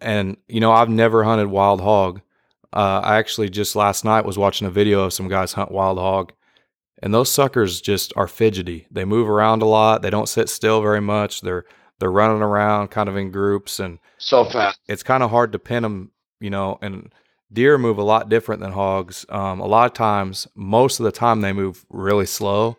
And 0.00 0.36
you 0.48 0.60
know, 0.60 0.70
I've 0.70 0.88
never 0.88 1.24
hunted 1.24 1.48
wild 1.48 1.80
hog. 1.80 2.20
Uh, 2.72 3.00
I 3.04 3.18
actually 3.18 3.50
just 3.50 3.76
last 3.76 4.04
night 4.04 4.24
was 4.24 4.38
watching 4.38 4.66
a 4.66 4.70
video 4.70 5.02
of 5.02 5.12
some 5.12 5.28
guys 5.28 5.52
hunt 5.52 5.70
wild 5.70 5.98
hog, 5.98 6.32
and 7.02 7.12
those 7.12 7.30
suckers 7.30 7.80
just 7.80 8.12
are 8.16 8.28
fidgety. 8.28 8.86
They 8.90 9.04
move 9.04 9.28
around 9.28 9.62
a 9.62 9.66
lot. 9.66 10.02
They 10.02 10.10
don't 10.10 10.28
sit 10.28 10.48
still 10.48 10.80
very 10.80 11.00
much. 11.00 11.42
They're 11.42 11.64
they're 11.98 12.10
running 12.10 12.42
around 12.42 12.88
kind 12.88 13.08
of 13.08 13.16
in 13.16 13.30
groups 13.30 13.78
and 13.78 13.98
so 14.18 14.44
fast. 14.44 14.80
It's 14.88 15.02
kind 15.02 15.22
of 15.22 15.30
hard 15.30 15.52
to 15.52 15.58
pin 15.58 15.82
them, 15.82 16.10
you 16.40 16.50
know. 16.50 16.78
And 16.80 17.12
deer 17.52 17.78
move 17.78 17.98
a 17.98 18.02
lot 18.02 18.28
different 18.28 18.60
than 18.60 18.72
hogs. 18.72 19.26
Um, 19.28 19.60
a 19.60 19.66
lot 19.66 19.86
of 19.86 19.94
times, 19.94 20.48
most 20.54 20.98
of 20.98 21.04
the 21.04 21.12
time, 21.12 21.40
they 21.40 21.52
move 21.52 21.84
really 21.90 22.26
slow 22.26 22.78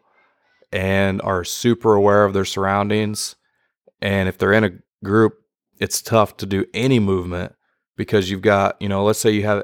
and 0.71 1.21
are 1.21 1.43
super 1.43 1.93
aware 1.93 2.25
of 2.25 2.33
their 2.33 2.45
surroundings. 2.45 3.35
And 4.01 4.27
if 4.27 4.37
they're 4.37 4.53
in 4.53 4.63
a 4.63 4.71
group, 5.03 5.35
it's 5.79 6.01
tough 6.01 6.35
to 6.37 6.45
do 6.45 6.65
any 6.73 6.99
movement 6.99 7.53
because 7.95 8.29
you've 8.29 8.41
got, 8.41 8.81
you 8.81 8.89
know, 8.89 9.03
let's 9.03 9.19
say 9.19 9.31
you 9.31 9.43
have 9.43 9.63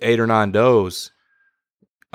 eight 0.00 0.20
or 0.20 0.26
nine 0.26 0.52
does 0.52 1.10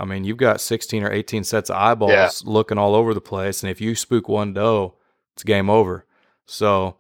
I 0.02 0.06
mean, 0.06 0.24
you've 0.24 0.38
got 0.38 0.60
16 0.60 1.04
or 1.04 1.12
18 1.12 1.44
sets 1.44 1.70
of 1.70 1.76
eyeballs 1.76 2.12
yeah. 2.12 2.30
looking 2.44 2.80
all 2.80 2.96
over 2.96 3.14
the 3.14 3.22
place. 3.22 3.62
And 3.62 3.70
if 3.70 3.80
you 3.80 3.94
spook 3.94 4.28
one 4.28 4.52
doe, 4.52 4.96
it's 5.36 5.44
game 5.44 5.70
over. 5.70 6.08
So, 6.48 6.98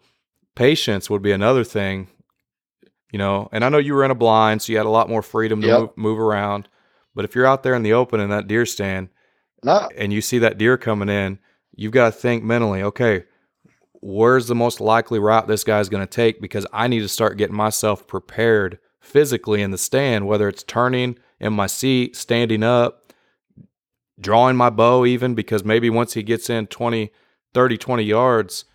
patience 0.56 1.10
would 1.10 1.24
be 1.24 1.32
another 1.32 1.64
thing, 1.64 2.10
you 3.12 3.18
know. 3.18 3.50
And 3.52 3.66
I 3.66 3.70
know 3.70 3.80
you 3.80 3.96
were 3.96 4.06
in 4.06 4.12
a 4.12 4.16
blind, 4.16 4.62
so 4.62 4.72
you 4.72 4.78
had 4.78 4.86
a 4.86 4.90
lot 4.90 5.10
more 5.10 5.24
freedom 5.24 5.62
to 5.62 5.68
yep. 5.68 5.80
move, 5.80 5.90
move, 5.98 6.20
around. 6.20 6.68
But 7.16 7.26
if 7.26 7.34
you're 7.34 7.48
out 7.48 7.64
there 7.64 7.74
in 7.74 7.82
the 7.82 7.94
open 7.94 8.20
in 8.20 8.30
that 8.30 8.48
deer 8.48 8.68
stand 8.68 9.10
no. 9.64 9.90
and 9.98 10.14
you 10.14 10.22
see 10.22 10.38
that 10.38 10.60
deer 10.60 10.78
coming 10.78 11.10
in, 11.10 11.40
you've 11.76 11.92
got 11.92 12.06
to 12.06 12.12
think 12.12 12.44
mentally, 12.44 12.84
okay, 12.84 13.24
where's 13.94 14.48
the 14.48 14.56
most 14.56 14.80
likely 14.80 15.18
route 15.18 15.48
this 15.48 15.64
guy's 15.64 15.90
going 15.90 16.06
to 16.06 16.16
take? 16.16 16.40
Because 16.40 16.68
I 16.72 16.88
need 16.88 17.00
to 17.00 17.10
start 17.10 17.38
getting 17.38 17.56
myself 17.56 18.06
prepared 18.06 18.78
physically 19.02 19.62
in 19.62 19.72
the 19.72 19.78
stand, 19.78 20.28
whether 20.28 20.48
it's 20.48 20.64
turning 20.64 21.18
in 21.40 21.52
my 21.54 21.68
seat, 21.68 22.16
standing 22.16 22.64
up, 22.64 23.12
drawing 24.20 24.56
my 24.56 24.70
bow, 24.70 25.06
even 25.06 25.36
because 25.36 25.66
maybe 25.66 25.90
once 25.90 26.14
he 26.14 26.24
gets 26.24 26.50
in 26.50 26.68
20, 26.68 27.12
30, 27.54 27.78
20 27.78 28.04
yards, 28.04 28.66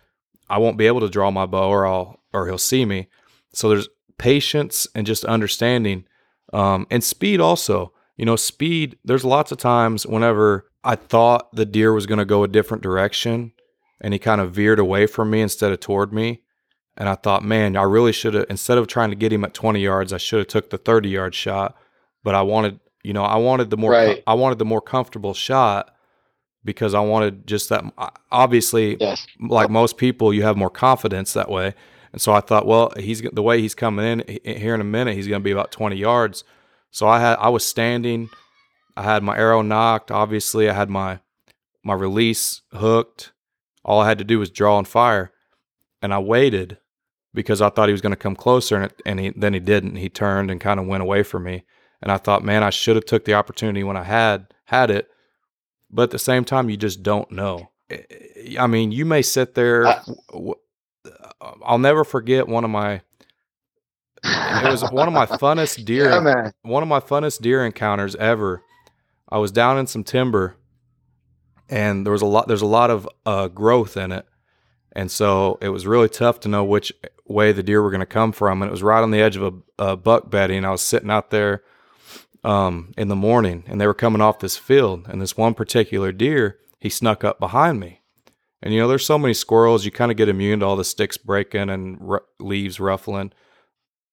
I 0.49 0.59
won't 0.59 0.77
be 0.77 0.87
able 0.87 0.99
to 1.01 1.09
draw 1.09 1.31
my 1.31 1.45
bow 1.45 1.69
or 1.69 1.87
I'll 1.87 2.19
or 2.33 2.45
he'll 2.45 2.57
see 2.57 2.85
me. 2.85 3.07
So 3.53 3.69
there's 3.69 3.89
patience 4.17 4.87
and 4.93 5.07
just 5.07 5.25
understanding. 5.25 6.05
Um, 6.53 6.87
and 6.91 7.03
speed 7.03 7.39
also. 7.39 7.93
You 8.15 8.25
know, 8.25 8.35
speed, 8.35 8.97
there's 9.03 9.25
lots 9.25 9.51
of 9.51 9.57
times 9.57 10.05
whenever 10.05 10.69
I 10.83 10.95
thought 10.95 11.53
the 11.53 11.65
deer 11.65 11.93
was 11.93 12.05
going 12.05 12.19
to 12.19 12.25
go 12.25 12.43
a 12.43 12.47
different 12.47 12.83
direction 12.83 13.53
and 14.01 14.13
he 14.13 14.19
kind 14.19 14.41
of 14.41 14.53
veered 14.53 14.79
away 14.79 15.05
from 15.07 15.29
me 15.29 15.41
instead 15.41 15.71
of 15.71 15.79
toward 15.79 16.13
me. 16.13 16.41
And 16.97 17.07
I 17.07 17.15
thought, 17.15 17.43
man, 17.43 17.77
I 17.77 17.83
really 17.83 18.11
should 18.11 18.33
have 18.33 18.47
instead 18.49 18.77
of 18.77 18.87
trying 18.87 19.11
to 19.11 19.15
get 19.15 19.31
him 19.31 19.43
at 19.43 19.53
20 19.53 19.79
yards, 19.79 20.11
I 20.11 20.17
should 20.17 20.39
have 20.39 20.47
took 20.47 20.69
the 20.71 20.77
30 20.77 21.09
yard 21.09 21.35
shot 21.35 21.77
but 22.27 22.35
I 22.35 22.41
wanted, 22.41 22.81
you 23.03 23.13
know, 23.13 23.23
I 23.23 23.37
wanted 23.37 23.69
the 23.69 23.77
more, 23.77 23.91
right. 23.91 24.21
I 24.27 24.33
wanted 24.33 24.59
the 24.59 24.65
more 24.65 24.81
comfortable 24.81 25.33
shot 25.33 25.95
because 26.65 26.93
I 26.93 26.99
wanted 26.99 27.47
just 27.47 27.69
that. 27.69 27.85
Obviously, 28.29 28.97
yes. 28.99 29.25
like 29.39 29.69
most 29.69 29.95
people, 29.95 30.33
you 30.33 30.43
have 30.43 30.57
more 30.57 30.69
confidence 30.69 31.31
that 31.31 31.49
way. 31.49 31.73
And 32.11 32.21
so 32.21 32.33
I 32.33 32.41
thought, 32.41 32.65
well, 32.65 32.91
he's 32.97 33.21
the 33.21 33.41
way 33.41 33.61
he's 33.61 33.75
coming 33.75 34.05
in 34.05 34.39
here 34.43 34.75
in 34.75 34.81
a 34.81 34.83
minute, 34.83 35.15
he's 35.15 35.25
going 35.25 35.39
to 35.39 35.43
be 35.45 35.51
about 35.51 35.71
20 35.71 35.95
yards. 35.95 36.43
So 36.91 37.07
I 37.07 37.21
had, 37.21 37.37
I 37.37 37.47
was 37.47 37.65
standing, 37.65 38.29
I 38.97 39.03
had 39.03 39.23
my 39.23 39.37
arrow 39.37 39.61
nocked. 39.61 40.11
Obviously, 40.11 40.69
I 40.69 40.73
had 40.73 40.89
my 40.89 41.19
my 41.81 41.93
release 41.93 42.61
hooked. 42.73 43.31
All 43.85 44.01
I 44.01 44.09
had 44.09 44.17
to 44.17 44.25
do 44.25 44.39
was 44.39 44.49
draw 44.49 44.77
and 44.77 44.85
fire, 44.85 45.31
and 46.01 46.13
I 46.13 46.19
waited 46.19 46.77
because 47.37 47.61
I 47.61 47.69
thought 47.69 47.87
he 47.87 47.93
was 47.93 48.01
going 48.01 48.11
to 48.11 48.17
come 48.17 48.35
closer, 48.35 48.75
and, 48.75 48.85
it, 48.85 49.01
and 49.05 49.19
he, 49.19 49.29
then 49.29 49.53
he 49.53 49.61
didn't. 49.61 49.95
He 49.95 50.09
turned 50.09 50.51
and 50.51 50.59
kind 50.59 50.79
of 50.79 50.87
went 50.87 51.01
away 51.03 51.23
from 51.23 51.43
me 51.43 51.63
and 52.01 52.11
I 52.11 52.17
thought, 52.17 52.43
man, 52.43 52.63
I 52.63 52.69
should 52.69 52.95
have 52.95 53.05
took 53.05 53.25
the 53.25 53.33
opportunity 53.33 53.83
when 53.83 53.97
I 53.97 54.03
had 54.03 54.47
had 54.65 54.91
it. 54.91 55.09
But 55.89 56.03
at 56.03 56.11
the 56.11 56.19
same 56.19 56.43
time, 56.43 56.69
you 56.69 56.77
just 56.77 57.01
don't 57.01 57.31
know. 57.31 57.69
I 58.59 58.67
mean, 58.67 58.91
you 58.91 59.05
may 59.05 59.21
sit 59.21 59.55
there. 59.55 60.01
I'll 61.63 61.77
never 61.77 62.03
forget 62.03 62.47
one 62.47 62.63
of 62.63 62.69
my. 62.69 63.01
It 64.23 64.69
was 64.69 64.83
one 64.91 65.07
of 65.07 65.13
my 65.13 65.25
funnest 65.25 65.85
deer. 65.85 66.09
Yeah, 66.09 66.51
one 66.63 66.83
of 66.83 66.89
my 66.89 66.99
funnest 66.99 67.41
deer 67.41 67.65
encounters 67.65 68.15
ever. 68.15 68.63
I 69.29 69.37
was 69.37 69.51
down 69.51 69.77
in 69.77 69.87
some 69.87 70.03
timber, 70.03 70.57
and 71.69 72.05
there 72.05 72.11
was 72.11 72.21
a 72.21 72.25
lot. 72.25 72.47
There's 72.47 72.61
a 72.61 72.67
lot 72.67 72.91
of 72.91 73.07
uh, 73.25 73.47
growth 73.47 73.95
in 73.95 74.11
it, 74.11 74.25
and 74.91 75.09
so 75.09 75.57
it 75.61 75.69
was 75.69 75.87
really 75.87 76.09
tough 76.09 76.41
to 76.41 76.49
know 76.49 76.65
which 76.65 76.91
way 77.27 77.51
the 77.51 77.63
deer 77.63 77.81
were 77.81 77.91
going 77.91 77.99
to 77.99 78.05
come 78.05 78.31
from. 78.31 78.61
And 78.61 78.69
it 78.69 78.71
was 78.71 78.83
right 78.83 79.01
on 79.01 79.11
the 79.11 79.21
edge 79.21 79.35
of 79.35 79.43
a, 79.43 79.83
a 79.91 79.97
buck 79.97 80.29
bedding. 80.29 80.65
I 80.65 80.71
was 80.71 80.81
sitting 80.81 81.11
out 81.11 81.29
there 81.29 81.63
um, 82.43 82.93
in 82.97 83.07
the 83.07 83.15
morning, 83.15 83.63
and 83.67 83.79
they 83.79 83.87
were 83.87 83.93
coming 83.93 84.21
off 84.21 84.39
this 84.39 84.57
field, 84.57 85.07
and 85.07 85.21
this 85.21 85.37
one 85.37 85.53
particular 85.53 86.11
deer 86.11 86.59
he 86.79 86.89
snuck 86.89 87.23
up 87.23 87.39
behind 87.39 87.79
me. 87.79 88.01
And 88.61 88.73
you 88.73 88.79
know, 88.79 88.87
there's 88.87 89.05
so 89.05 89.17
many 89.17 89.33
squirrels, 89.33 89.85
you 89.85 89.91
kind 89.91 90.11
of 90.11 90.17
get 90.17 90.29
immune 90.29 90.61
to 90.61 90.65
all 90.65 90.75
the 90.75 90.83
sticks 90.83 91.17
breaking 91.17 91.69
and 91.69 91.99
r- 92.01 92.23
leaves 92.39 92.79
ruffling. 92.79 93.31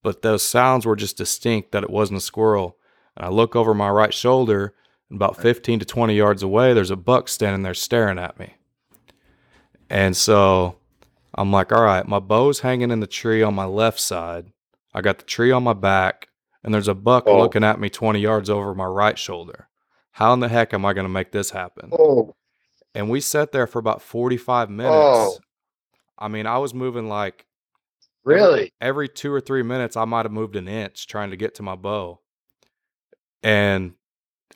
But 0.03 0.23
those 0.23 0.43
sounds 0.43 0.85
were 0.85 0.97
just 0.97 1.17
distinct 1.17 1.73
that 1.73 1.83
it 1.83 1.91
wasn't 1.91 2.19
a 2.19 2.23
squirrel. 2.23 2.77
And 3.17 3.25
I 3.27 3.31
look 3.31 3.57
over 3.57 3.73
my 3.75 3.89
right 3.89 4.13
shoulder, 4.13 4.75
and 5.09 5.17
about 5.17 5.41
15 5.41 5.79
to 5.79 5.85
20 5.85 6.15
yards 6.15 6.43
away, 6.43 6.75
there's 6.75 6.91
a 6.91 6.97
buck 6.97 7.29
standing 7.29 7.63
there 7.63 7.75
staring 7.75 8.19
at 8.19 8.39
me. 8.39 8.55
And 9.89 10.17
so 10.17 10.77
I'm 11.37 11.51
like, 11.53 11.73
all 11.73 11.83
right, 11.83 12.07
my 12.07 12.21
bow's 12.21 12.61
hanging 12.61 12.91
in 12.91 13.01
the 13.01 13.07
tree 13.07 13.43
on 13.43 13.55
my 13.55 13.65
left 13.65 13.99
side. 14.01 14.53
I 14.93 15.01
got 15.01 15.19
the 15.19 15.25
tree 15.25 15.51
on 15.51 15.65
my 15.65 15.73
back, 15.73 16.29
and 16.63 16.73
there's 16.73 16.89
a 16.89 16.95
buck 16.95 17.25
Oh. 17.27 17.39
looking 17.39 17.65
at 17.65 17.81
me 17.81 17.91
20 17.91 18.21
yards 18.21 18.49
over 18.49 18.75
my 18.75 18.85
right 18.85 19.19
shoulder. 19.19 19.69
How 20.13 20.33
in 20.33 20.41
the 20.41 20.49
heck 20.49 20.73
am 20.73 20.85
I 20.85 20.93
going 20.93 21.07
to 21.07 21.13
make 21.13 21.33
this 21.33 21.51
happen? 21.51 21.91
Oh, 21.93 22.37
And 22.95 23.11
we 23.11 23.21
sat 23.21 23.51
there 23.51 23.67
for 23.67 23.81
about 23.81 24.01
45 24.03 24.71
minutes. 24.71 24.95
Oh. 24.95 25.39
I 26.17 26.29
mean, 26.29 26.47
I 26.47 26.59
was 26.59 26.73
moving 26.73 27.09
like 27.09 27.45
really? 28.23 28.73
every 28.81 29.09
two 29.09 29.33
or 29.33 29.41
three 29.41 29.65
minutes, 29.65 29.97
I 29.97 30.05
might 30.05 30.25
have 30.25 30.33
moved 30.33 30.55
an 30.55 30.69
inch 30.69 31.09
trying 31.09 31.31
to 31.31 31.37
get 31.37 31.57
to 31.57 31.65
my 31.65 31.75
bow. 31.75 32.21
And 33.43 33.95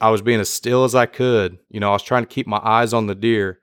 I 0.01 0.11
was 0.11 0.23
being 0.23 0.39
as 0.41 0.49
still 0.49 0.85
as 0.85 0.95
I 0.95 1.07
could. 1.07 1.59
You 1.69 1.81
know, 1.81 1.91
I 1.91 1.95
was 1.95 2.05
trying 2.05 2.23
to 2.23 2.29
keep 2.33 2.47
my 2.47 2.61
eyes 2.63 2.93
on 2.93 3.09
the 3.09 3.17
deer. 3.17 3.59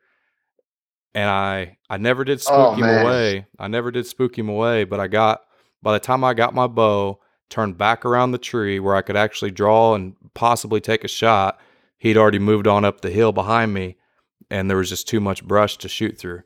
And 1.14 1.30
I 1.30 1.75
I 1.90 1.98
never 1.98 2.24
did 2.24 2.38
oh, 2.40 2.42
spook 2.42 2.56
Oh, 2.56 2.74
him 2.74 2.82
man. 2.82 3.06
away. 3.06 3.46
I 3.60 3.68
never 3.68 3.92
did 3.92 4.06
spook 4.08 4.38
him 4.38 4.50
away, 4.50 4.84
but 4.84 5.00
I 5.00 5.08
got 5.08 5.42
by 5.82 5.94
the 5.94 6.00
time 6.00 6.24
I 6.24 6.34
got 6.34 6.54
my 6.54 6.68
bow 6.68 7.20
turned 7.50 7.78
back 7.78 8.06
around 8.06 8.32
the 8.32 8.38
tree 8.40 8.80
where 8.80 8.96
I 8.96 9.02
could 9.04 9.16
actually 9.16 9.52
draw 9.52 9.94
and 9.94 10.16
possibly 10.34 10.82
take 10.82 11.04
a 11.04 11.08
shot, 11.08 11.60
he'd 12.00 12.18
already 12.18 12.40
moved 12.40 12.66
on 12.68 12.84
up 12.86 13.02
the 13.02 13.12
hill 13.12 13.32
behind 13.32 13.74
me 13.74 13.98
and 14.50 14.70
there 14.70 14.78
was 14.78 14.90
just 14.90 15.08
too 15.08 15.20
much 15.20 15.44
brush 15.46 15.78
to 15.78 15.88
shoot 15.90 16.18
through. 16.18 16.42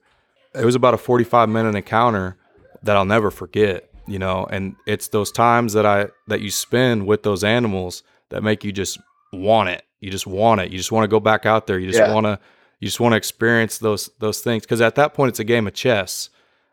It 0.54 0.66
was 0.66 0.76
about 0.76 0.94
a 0.94 0.98
45 0.98 1.48
minute 1.48 1.76
encounter 1.76 2.38
that 2.84 2.98
I'll 2.98 3.06
never 3.06 3.32
forget, 3.32 3.90
you 4.08 4.20
know, 4.20 4.46
and 4.50 4.76
it's 4.86 5.08
those 5.10 5.32
times 5.32 5.74
that 5.74 5.86
I 5.86 6.08
that 6.28 6.42
you 6.42 6.52
spend 6.52 7.06
with 7.08 7.24
those 7.24 7.44
animals 7.44 8.04
that 8.30 8.44
make 8.44 8.64
you 8.64 8.72
just 8.72 9.00
want 9.32 9.70
it. 9.70 9.84
You 10.02 10.12
just 10.12 10.28
want 10.28 10.62
it. 10.62 10.72
You 10.72 10.78
just 10.78 10.92
want 10.92 11.04
to 11.04 11.08
go 11.10 11.20
back 11.20 11.46
out 11.46 11.68
there. 11.68 11.78
You 11.80 11.88
just 11.88 12.00
Yeah. 12.00 12.14
want 12.14 12.26
to 12.26 12.40
you 12.80 12.88
just 12.88 13.00
want 13.00 13.14
to 13.14 13.18
experience 13.18 13.78
those 13.78 14.10
those 14.20 14.42
things 14.42 14.66
cuz 14.66 14.82
at 14.82 14.96
that 14.96 15.14
point 15.14 15.30
it's 15.30 15.40
a 15.40 15.44
game 15.44 15.68
of 15.68 15.74
chess. 15.74 16.30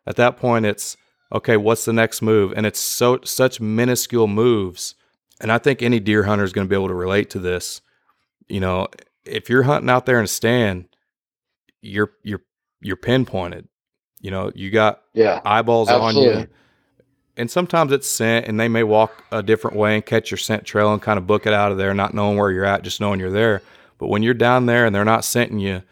At 0.06 0.16
that 0.16 0.36
point 0.36 0.66
it's 0.66 0.96
okay, 1.32 1.56
what's 1.56 1.84
the 1.84 1.92
next 1.92 2.22
move? 2.22 2.52
And 2.56 2.64
it's 2.66 2.80
so 2.80 3.18
such 3.24 3.60
minuscule 3.60 4.26
moves. 4.28 4.94
And 5.40 5.50
I 5.52 5.58
think 5.58 5.82
any 5.82 6.00
deer 6.00 6.22
hunter 6.22 6.44
is 6.44 6.52
going 6.52 6.66
to 6.66 6.68
be 6.68 6.76
able 6.76 6.88
to 6.88 6.94
relate 6.94 7.28
to 7.30 7.38
this. 7.38 7.80
You 8.48 8.60
know, 8.60 8.86
if 9.24 9.50
you're 9.50 9.64
hunting 9.64 9.90
out 9.90 10.06
there 10.06 10.18
in 10.18 10.24
a 10.24 10.28
stand, 10.28 10.86
you're 11.82 12.12
you're 12.22 12.42
you're 12.80 12.96
pinpointed. 12.96 13.68
You 14.20 14.30
know, 14.30 14.50
you 14.54 14.70
got 14.70 15.02
Yeah. 15.14 15.40
eyeballs 15.44 15.88
on 16.00 16.14
you. 16.16 16.30
And 17.38 17.50
sometimes 17.50 17.92
it's 17.92 18.08
scent, 18.08 18.46
and 18.46 18.58
they 18.58 18.68
may 18.68 18.82
walk 18.82 19.22
a 19.30 19.42
different 19.42 19.76
way 19.76 19.94
and 19.94 20.06
catch 20.06 20.30
your 20.30 20.38
scent 20.38 20.64
trail 20.64 20.92
and 20.94 21.02
kind 21.02 21.18
of 21.18 21.26
book 21.26 21.46
it 21.46 21.52
out 21.52 21.70
of 21.70 21.76
there, 21.76 21.92
not 21.92 22.14
knowing 22.14 22.38
where 22.38 22.50
you're 22.50 22.64
at, 22.64 22.82
just 22.82 22.98
knowing 22.98 23.20
you're 23.20 23.30
there. 23.30 23.60
But 23.98 24.06
when 24.06 24.22
you're 24.22 24.32
down 24.32 24.64
there 24.64 24.86
and 24.86 24.94
they're 24.94 25.04
not 25.04 25.22
scenting 25.24 25.58
you, 25.58 25.82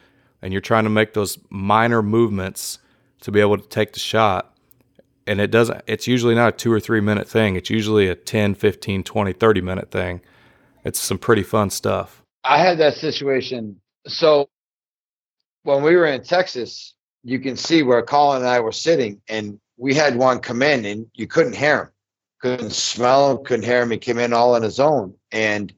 and 0.45 0.53
you're 0.53 0.61
trying 0.61 0.85
to 0.85 0.91
make 0.91 1.15
those 1.15 1.39
minor 1.49 2.03
movements 2.03 2.79
to 3.23 3.33
be 3.33 3.41
able 3.41 3.57
to 3.57 3.67
take 3.67 3.95
the 3.95 3.99
shot, 3.99 4.55
and 5.27 5.41
it 5.41 5.51
doesn't, 5.51 5.81
it's 5.87 6.07
usually 6.07 6.35
not 6.35 6.49
a 6.51 6.53
two 6.53 6.71
or 6.71 6.79
three 6.79 7.01
minute 7.01 7.27
thing. 7.27 7.57
It's 7.57 7.71
usually 7.71 8.09
a 8.09 8.15
10, 8.15 8.55
15, 8.55 9.05
20, 9.05 9.33
30 9.33 9.61
minute 9.63 9.91
thing. 9.91 10.21
It's 10.85 11.01
some 11.01 11.17
pretty 11.17 11.43
fun 11.43 11.71
stuff. 11.71 12.23
I 12.45 12.59
had 12.59 12.77
that 12.77 12.93
situation. 12.93 13.81
So 14.07 14.51
when 15.63 15.83
we 15.83 15.97
were 15.97 16.05
in 16.05 16.23
Texas, 16.23 16.95
you 17.23 17.41
can 17.41 17.57
see 17.57 17.83
where 17.83 18.03
Colin 18.03 18.43
and 18.43 18.47
I 18.47 18.61
were 18.61 18.71
sitting, 18.71 19.23
and 19.27 19.59
we 19.79 19.95
had 19.95 20.15
one 20.15 20.41
come 20.41 20.61
in, 20.61 20.85
and 20.85 21.07
you 21.15 21.27
couldn't 21.27 21.57
hear 21.57 21.85
him, 21.85 21.89
couldn't 22.43 22.73
smell 22.75 23.31
him, 23.31 23.45
couldn't 23.47 23.65
hear 23.65 23.81
him. 23.81 23.91
He 23.91 23.97
came 23.97 24.19
in 24.19 24.35
all 24.35 24.55
on 24.55 24.63
his 24.63 24.79
own, 24.79 25.15
and 25.33 25.73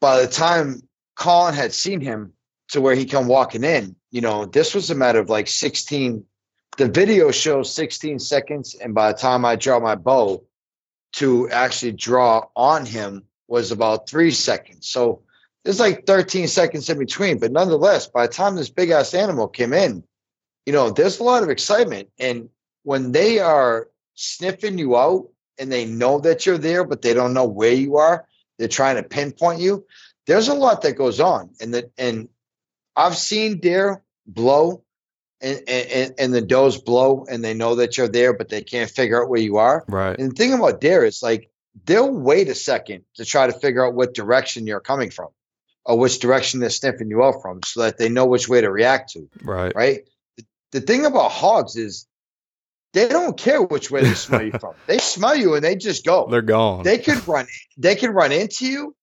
by 0.00 0.22
the 0.22 0.28
time 0.28 0.82
Colin 1.16 1.52
had 1.52 1.72
seen 1.72 2.00
him 2.00 2.32
to 2.70 2.80
where 2.80 2.94
he 2.94 3.04
come 3.04 3.28
walking 3.28 3.64
in, 3.64 3.94
you 4.10 4.20
know, 4.20 4.44
this 4.44 4.74
was 4.74 4.90
a 4.90 4.94
matter 4.94 5.20
of 5.20 5.30
like 5.30 5.48
16. 5.48 6.24
The 6.76 6.88
video 6.88 7.30
shows 7.30 7.72
16 7.72 8.18
seconds, 8.18 8.74
and 8.74 8.94
by 8.94 9.12
the 9.12 9.18
time 9.18 9.44
I 9.44 9.56
draw 9.56 9.78
my 9.78 9.94
bow 9.94 10.44
to 11.14 11.48
actually 11.50 11.92
draw 11.92 12.46
on 12.54 12.84
him 12.84 13.24
was 13.48 13.70
about 13.70 14.08
three 14.08 14.30
seconds. 14.30 14.88
So 14.88 15.22
there's 15.64 15.80
like 15.80 16.06
13 16.06 16.46
seconds 16.46 16.88
in 16.88 16.98
between. 16.98 17.38
But 17.38 17.52
nonetheless, 17.52 18.06
by 18.06 18.26
the 18.26 18.32
time 18.32 18.54
this 18.54 18.70
big 18.70 18.90
ass 18.90 19.14
animal 19.14 19.48
came 19.48 19.72
in, 19.72 20.04
you 20.64 20.72
know, 20.72 20.90
there's 20.90 21.18
a 21.18 21.24
lot 21.24 21.42
of 21.42 21.50
excitement. 21.50 22.08
And 22.18 22.48
when 22.82 23.12
they 23.12 23.38
are 23.38 23.88
sniffing 24.14 24.78
you 24.78 24.96
out 24.96 25.28
and 25.58 25.72
they 25.72 25.84
know 25.84 26.20
that 26.20 26.46
you're 26.46 26.58
there, 26.58 26.84
but 26.84 27.02
they 27.02 27.14
don't 27.14 27.34
know 27.34 27.46
where 27.46 27.72
you 27.72 27.96
are, 27.96 28.26
they're 28.58 28.68
trying 28.68 28.96
to 28.96 29.02
pinpoint 29.02 29.60
you. 29.60 29.84
There's 30.26 30.48
a 30.48 30.54
lot 30.54 30.82
that 30.82 30.92
goes 30.92 31.18
on. 31.18 31.50
And 31.60 31.74
that 31.74 31.90
and 31.98 32.28
I've 32.96 33.16
seen 33.16 33.60
deer 33.60 34.02
blow 34.26 34.82
and, 35.40 35.62
and, 35.68 36.14
and 36.18 36.34
the 36.34 36.40
does 36.40 36.80
blow 36.80 37.26
and 37.28 37.44
they 37.44 37.54
know 37.54 37.74
that 37.76 37.98
you're 37.98 38.08
there, 38.08 38.32
but 38.32 38.48
they 38.48 38.62
can't 38.62 38.90
figure 38.90 39.22
out 39.22 39.28
where 39.28 39.40
you 39.40 39.58
are. 39.58 39.84
Right. 39.88 40.18
And 40.18 40.32
the 40.32 40.34
thing 40.34 40.52
about 40.52 40.80
deer 40.80 41.04
is 41.04 41.22
like 41.22 41.50
they'll 41.84 42.10
wait 42.10 42.48
a 42.48 42.54
second 42.54 43.04
to 43.16 43.24
try 43.24 43.46
to 43.46 43.52
figure 43.52 43.86
out 43.86 43.94
what 43.94 44.14
direction 44.14 44.66
you're 44.66 44.80
coming 44.80 45.10
from 45.10 45.28
or 45.84 45.98
which 45.98 46.18
direction 46.18 46.60
they're 46.60 46.70
sniffing 46.70 47.10
you 47.10 47.22
out 47.22 47.42
from 47.42 47.62
so 47.64 47.82
that 47.82 47.98
they 47.98 48.08
know 48.08 48.26
which 48.26 48.48
way 48.48 48.60
to 48.60 48.70
react 48.70 49.12
to. 49.12 49.28
Right. 49.42 49.74
Right. 49.74 50.08
The, 50.36 50.44
the 50.72 50.80
thing 50.80 51.04
about 51.04 51.30
hogs 51.30 51.76
is 51.76 52.06
they 52.92 53.08
don't 53.08 53.36
care 53.36 53.62
which 53.62 53.90
way 53.90 54.02
they 54.02 54.14
smell 54.14 54.42
you 54.42 54.52
from. 54.58 54.74
They 54.86 54.98
smell 54.98 55.36
you 55.36 55.54
and 55.54 55.62
they 55.62 55.76
just 55.76 56.04
go. 56.04 56.28
They're 56.30 56.40
gone. 56.40 56.82
They 56.82 56.98
could 56.98 57.28
run 57.28 57.46
they 57.76 57.94
could 57.94 58.10
run 58.10 58.32
into 58.32 58.66
you. 58.66 58.96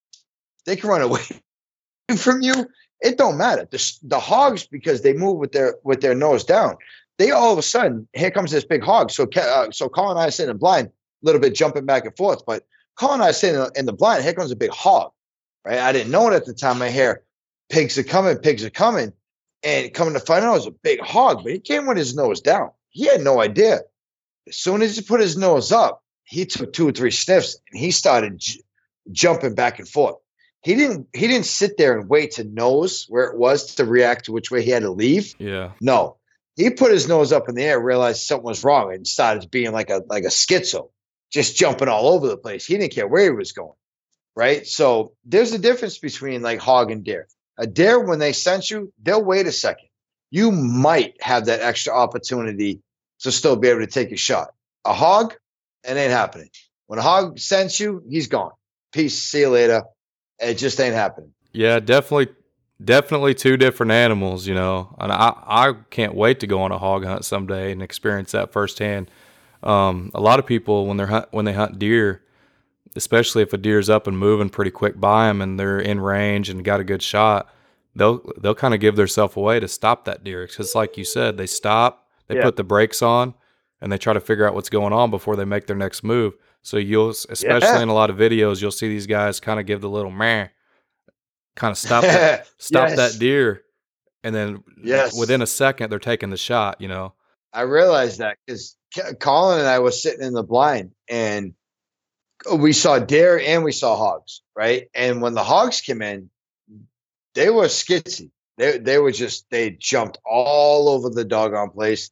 They 0.65 0.77
can 0.77 0.89
run 0.89 1.01
away 1.01 1.21
from 2.17 2.41
you. 2.41 2.67
It 3.03 3.17
don't 3.17 3.37
matter. 3.37 3.67
The, 3.69 3.97
the 4.03 4.19
hogs, 4.19 4.65
because 4.65 5.01
they 5.01 5.13
move 5.13 5.37
with 5.37 5.51
their 5.51 5.75
with 5.83 6.01
their 6.01 6.15
nose 6.15 6.43
down, 6.43 6.77
they 7.17 7.31
all 7.31 7.51
of 7.51 7.59
a 7.59 7.61
sudden 7.61 8.07
here 8.13 8.31
comes 8.31 8.49
this 8.51 8.65
big 8.65 8.81
hog. 8.83 9.11
So 9.11 9.27
uh, 9.35 9.69
so 9.71 9.89
Colin 9.89 10.11
and 10.17 10.19
I 10.21 10.29
sitting 10.29 10.51
in 10.51 10.57
blind, 10.57 10.87
a 10.87 10.91
little 11.21 11.41
bit 11.41 11.53
jumping 11.53 11.85
back 11.85 12.05
and 12.05 12.15
forth. 12.17 12.45
But 12.45 12.65
Colin 12.97 13.15
and 13.15 13.23
I 13.23 13.31
sitting 13.31 13.55
in 13.55 13.61
the- 13.61 13.79
in 13.79 13.85
the 13.85 13.93
blind. 13.93 14.23
Here 14.23 14.33
comes 14.33 14.51
a 14.51 14.55
big 14.55 14.71
hog. 14.71 15.11
Right. 15.65 15.79
I 15.79 15.91
didn't 15.91 16.11
know 16.11 16.27
it 16.29 16.33
at 16.33 16.45
the 16.45 16.53
time. 16.53 16.81
I 16.81 16.89
hear 16.89 17.23
pigs 17.69 17.97
are 17.97 18.03
coming, 18.03 18.37
pigs 18.37 18.63
are 18.65 18.69
coming, 18.69 19.13
and 19.63 19.93
coming 19.93 20.13
to 20.13 20.19
find 20.19 20.43
out 20.45 20.51
it 20.51 20.57
was 20.57 20.67
a 20.67 20.71
big 20.71 20.99
hog. 21.01 21.43
But 21.43 21.51
he 21.53 21.59
came 21.59 21.85
with 21.85 21.97
his 21.97 22.15
nose 22.15 22.41
down. 22.41 22.71
He 22.89 23.05
had 23.07 23.21
no 23.21 23.41
idea. 23.41 23.79
As 24.47 24.55
soon 24.57 24.81
as 24.81 24.95
he 24.97 25.01
put 25.01 25.21
his 25.21 25.37
nose 25.37 25.71
up, 25.71 26.03
he 26.25 26.45
took 26.45 26.71
two 26.73 26.87
or 26.87 26.91
three 26.91 27.11
sniffs 27.11 27.57
and 27.71 27.79
he 27.79 27.91
started 27.91 28.39
j- 28.39 28.61
jumping 29.11 29.55
back 29.55 29.79
and 29.79 29.87
forth. 29.87 30.15
He 30.63 30.75
didn't. 30.75 31.07
He 31.13 31.27
didn't 31.27 31.45
sit 31.45 31.77
there 31.77 31.97
and 31.97 32.09
wait 32.09 32.31
to 32.33 32.43
nose 32.43 33.05
where 33.09 33.25
it 33.25 33.37
was 33.37 33.75
to 33.75 33.85
react 33.85 34.25
to 34.25 34.31
which 34.31 34.49
way 34.49 34.63
he 34.63 34.71
had 34.71 34.83
to 34.83 34.91
leave. 34.91 35.35
yeah. 35.37 35.71
No, 35.81 36.17
he 36.55 36.69
put 36.69 36.91
his 36.91 37.07
nose 37.07 37.31
up 37.33 37.49
in 37.49 37.55
the 37.55 37.63
air, 37.63 37.79
realized 37.79 38.21
something 38.21 38.45
was 38.45 38.63
wrong, 38.63 38.93
and 38.93 39.05
started 39.05 39.51
being 39.51 39.71
like 39.71 39.89
a 39.89 40.03
like 40.07 40.23
a 40.23 40.27
schizo, 40.27 40.89
just 41.31 41.57
jumping 41.57 41.89
all 41.89 42.07
over 42.07 42.27
the 42.27 42.37
place. 42.37 42.65
He 42.65 42.77
didn't 42.77 42.93
care 42.93 43.07
where 43.07 43.25
he 43.25 43.29
was 43.31 43.51
going. 43.51 43.73
Right. 44.35 44.65
So 44.65 45.13
there's 45.25 45.51
a 45.51 45.59
difference 45.59 45.99
between 45.99 46.41
like 46.41 46.59
hog 46.59 46.91
and 46.91 47.03
deer. 47.03 47.27
A 47.57 47.67
deer, 47.67 47.99
when 47.99 48.17
they 48.19 48.33
sense 48.33 48.71
you, 48.71 48.91
they'll 49.01 49.23
wait 49.23 49.45
a 49.45 49.51
second. 49.51 49.89
You 50.31 50.51
might 50.51 51.21
have 51.21 51.45
that 51.45 51.61
extra 51.61 51.93
opportunity 51.93 52.81
to 53.19 53.31
still 53.31 53.55
be 53.55 53.67
able 53.67 53.81
to 53.81 53.87
take 53.87 54.11
a 54.11 54.17
shot. 54.17 54.49
A 54.85 54.93
hog, 54.93 55.35
it 55.83 55.95
ain't 55.95 56.11
happening. 56.11 56.49
When 56.87 56.97
a 56.97 57.03
hog 57.03 57.37
sense 57.37 57.79
you, 57.79 58.01
he's 58.09 58.27
gone. 58.27 58.51
Peace. 58.91 59.17
See 59.21 59.41
you 59.41 59.49
later. 59.49 59.83
It 60.39 60.55
just 60.55 60.79
ain't 60.79 60.95
happening. 60.95 61.31
Yeah, 61.51 61.79
definitely, 61.79 62.33
definitely 62.83 63.33
two 63.33 63.57
different 63.57 63.91
animals, 63.91 64.47
you 64.47 64.55
know. 64.55 64.95
And 64.99 65.11
I, 65.11 65.33
I 65.45 65.73
can't 65.89 66.15
wait 66.15 66.39
to 66.41 66.47
go 66.47 66.61
on 66.61 66.71
a 66.71 66.77
hog 66.77 67.05
hunt 67.05 67.25
someday 67.25 67.71
and 67.71 67.81
experience 67.81 68.31
that 68.31 68.51
firsthand. 68.51 69.09
Um, 69.61 70.11
a 70.13 70.19
lot 70.19 70.39
of 70.39 70.45
people 70.45 70.87
when 70.87 70.97
they're 70.97 71.07
hunt, 71.07 71.27
when 71.31 71.45
they 71.45 71.53
hunt 71.53 71.79
deer, 71.79 72.21
especially 72.95 73.41
if 73.43 73.53
a 73.53 73.57
deer's 73.57 73.89
up 73.89 74.07
and 74.07 74.17
moving 74.17 74.49
pretty 74.49 74.71
quick 74.71 74.99
by 74.99 75.27
them 75.27 75.41
and 75.41 75.59
they're 75.59 75.79
in 75.79 75.99
range 76.01 76.49
and 76.49 76.65
got 76.65 76.79
a 76.79 76.83
good 76.83 77.01
shot, 77.01 77.49
they'll 77.95 78.21
they'll 78.41 78.55
kind 78.55 78.73
of 78.73 78.79
give 78.79 78.95
themselves 78.95 79.37
away 79.37 79.59
to 79.59 79.67
stop 79.67 80.05
that 80.05 80.23
deer. 80.23 80.45
Because 80.47 80.75
like 80.75 80.97
you 80.97 81.05
said, 81.05 81.37
they 81.37 81.47
stop, 81.47 82.07
they 82.27 82.35
Yeah. 82.35 82.43
put 82.43 82.55
the 82.57 82.63
brakes 82.63 83.01
on, 83.01 83.35
and 83.79 83.91
they 83.91 83.97
try 83.97 84.13
to 84.13 84.19
figure 84.19 84.47
out 84.47 84.55
what's 84.55 84.69
going 84.69 84.93
on 84.93 85.11
before 85.11 85.35
they 85.35 85.45
make 85.45 85.67
their 85.67 85.75
next 85.75 86.03
move. 86.03 86.33
So 86.63 86.77
you'll, 86.77 87.09
especially 87.09 87.67
Yeah. 87.77 87.83
in 87.83 87.89
a 87.89 87.93
lot 87.93 88.09
of 88.09 88.15
videos, 88.15 88.61
you'll 88.61 88.71
see 88.71 88.87
these 88.87 89.05
guys 89.07 89.39
kind 89.39 89.59
of 89.59 89.65
give 89.65 89.81
the 89.81 89.89
little 89.89 90.11
man, 90.11 90.49
kind 91.55 91.71
of 91.71 91.77
stop 91.77 92.01
that, 92.03 92.47
stop 92.57 92.89
Yes. 92.89 92.97
that 92.97 93.19
deer, 93.19 93.63
and 94.23 94.33
then 94.33 94.63
Yes. 94.81 95.17
within 95.17 95.41
a 95.41 95.47
second 95.47 95.89
they're 95.89 95.99
taking 95.99 96.29
the 96.29 96.37
shot. 96.37 96.79
You 96.79 96.87
know, 96.87 97.13
I 97.51 97.61
realized 97.61 98.19
that 98.19 98.37
because 98.45 98.77
Colin 99.19 99.59
and 99.59 99.67
I 99.67 99.79
was 99.79 100.01
sitting 100.01 100.25
in 100.25 100.33
the 100.33 100.43
blind 100.43 100.91
and 101.09 101.53
we 102.55 102.71
saw 102.73 102.99
deer 102.99 103.39
and 103.39 103.63
we 103.63 103.71
saw 103.73 103.95
hogs, 103.95 104.41
right? 104.55 104.89
And 104.93 105.21
when 105.21 105.33
the 105.33 105.43
hogs 105.43 105.81
came 105.81 106.01
in, 106.01 106.29
they 107.35 107.49
were 107.49 107.65
skitsy. 107.65 108.31
They 108.57 108.77
they 108.77 108.99
were 108.99 109.11
just 109.11 109.49
they 109.49 109.71
jumped 109.71 110.17
all 110.25 110.87
over 110.87 111.09
the 111.09 111.25
doggone 111.25 111.71
place. 111.71 112.09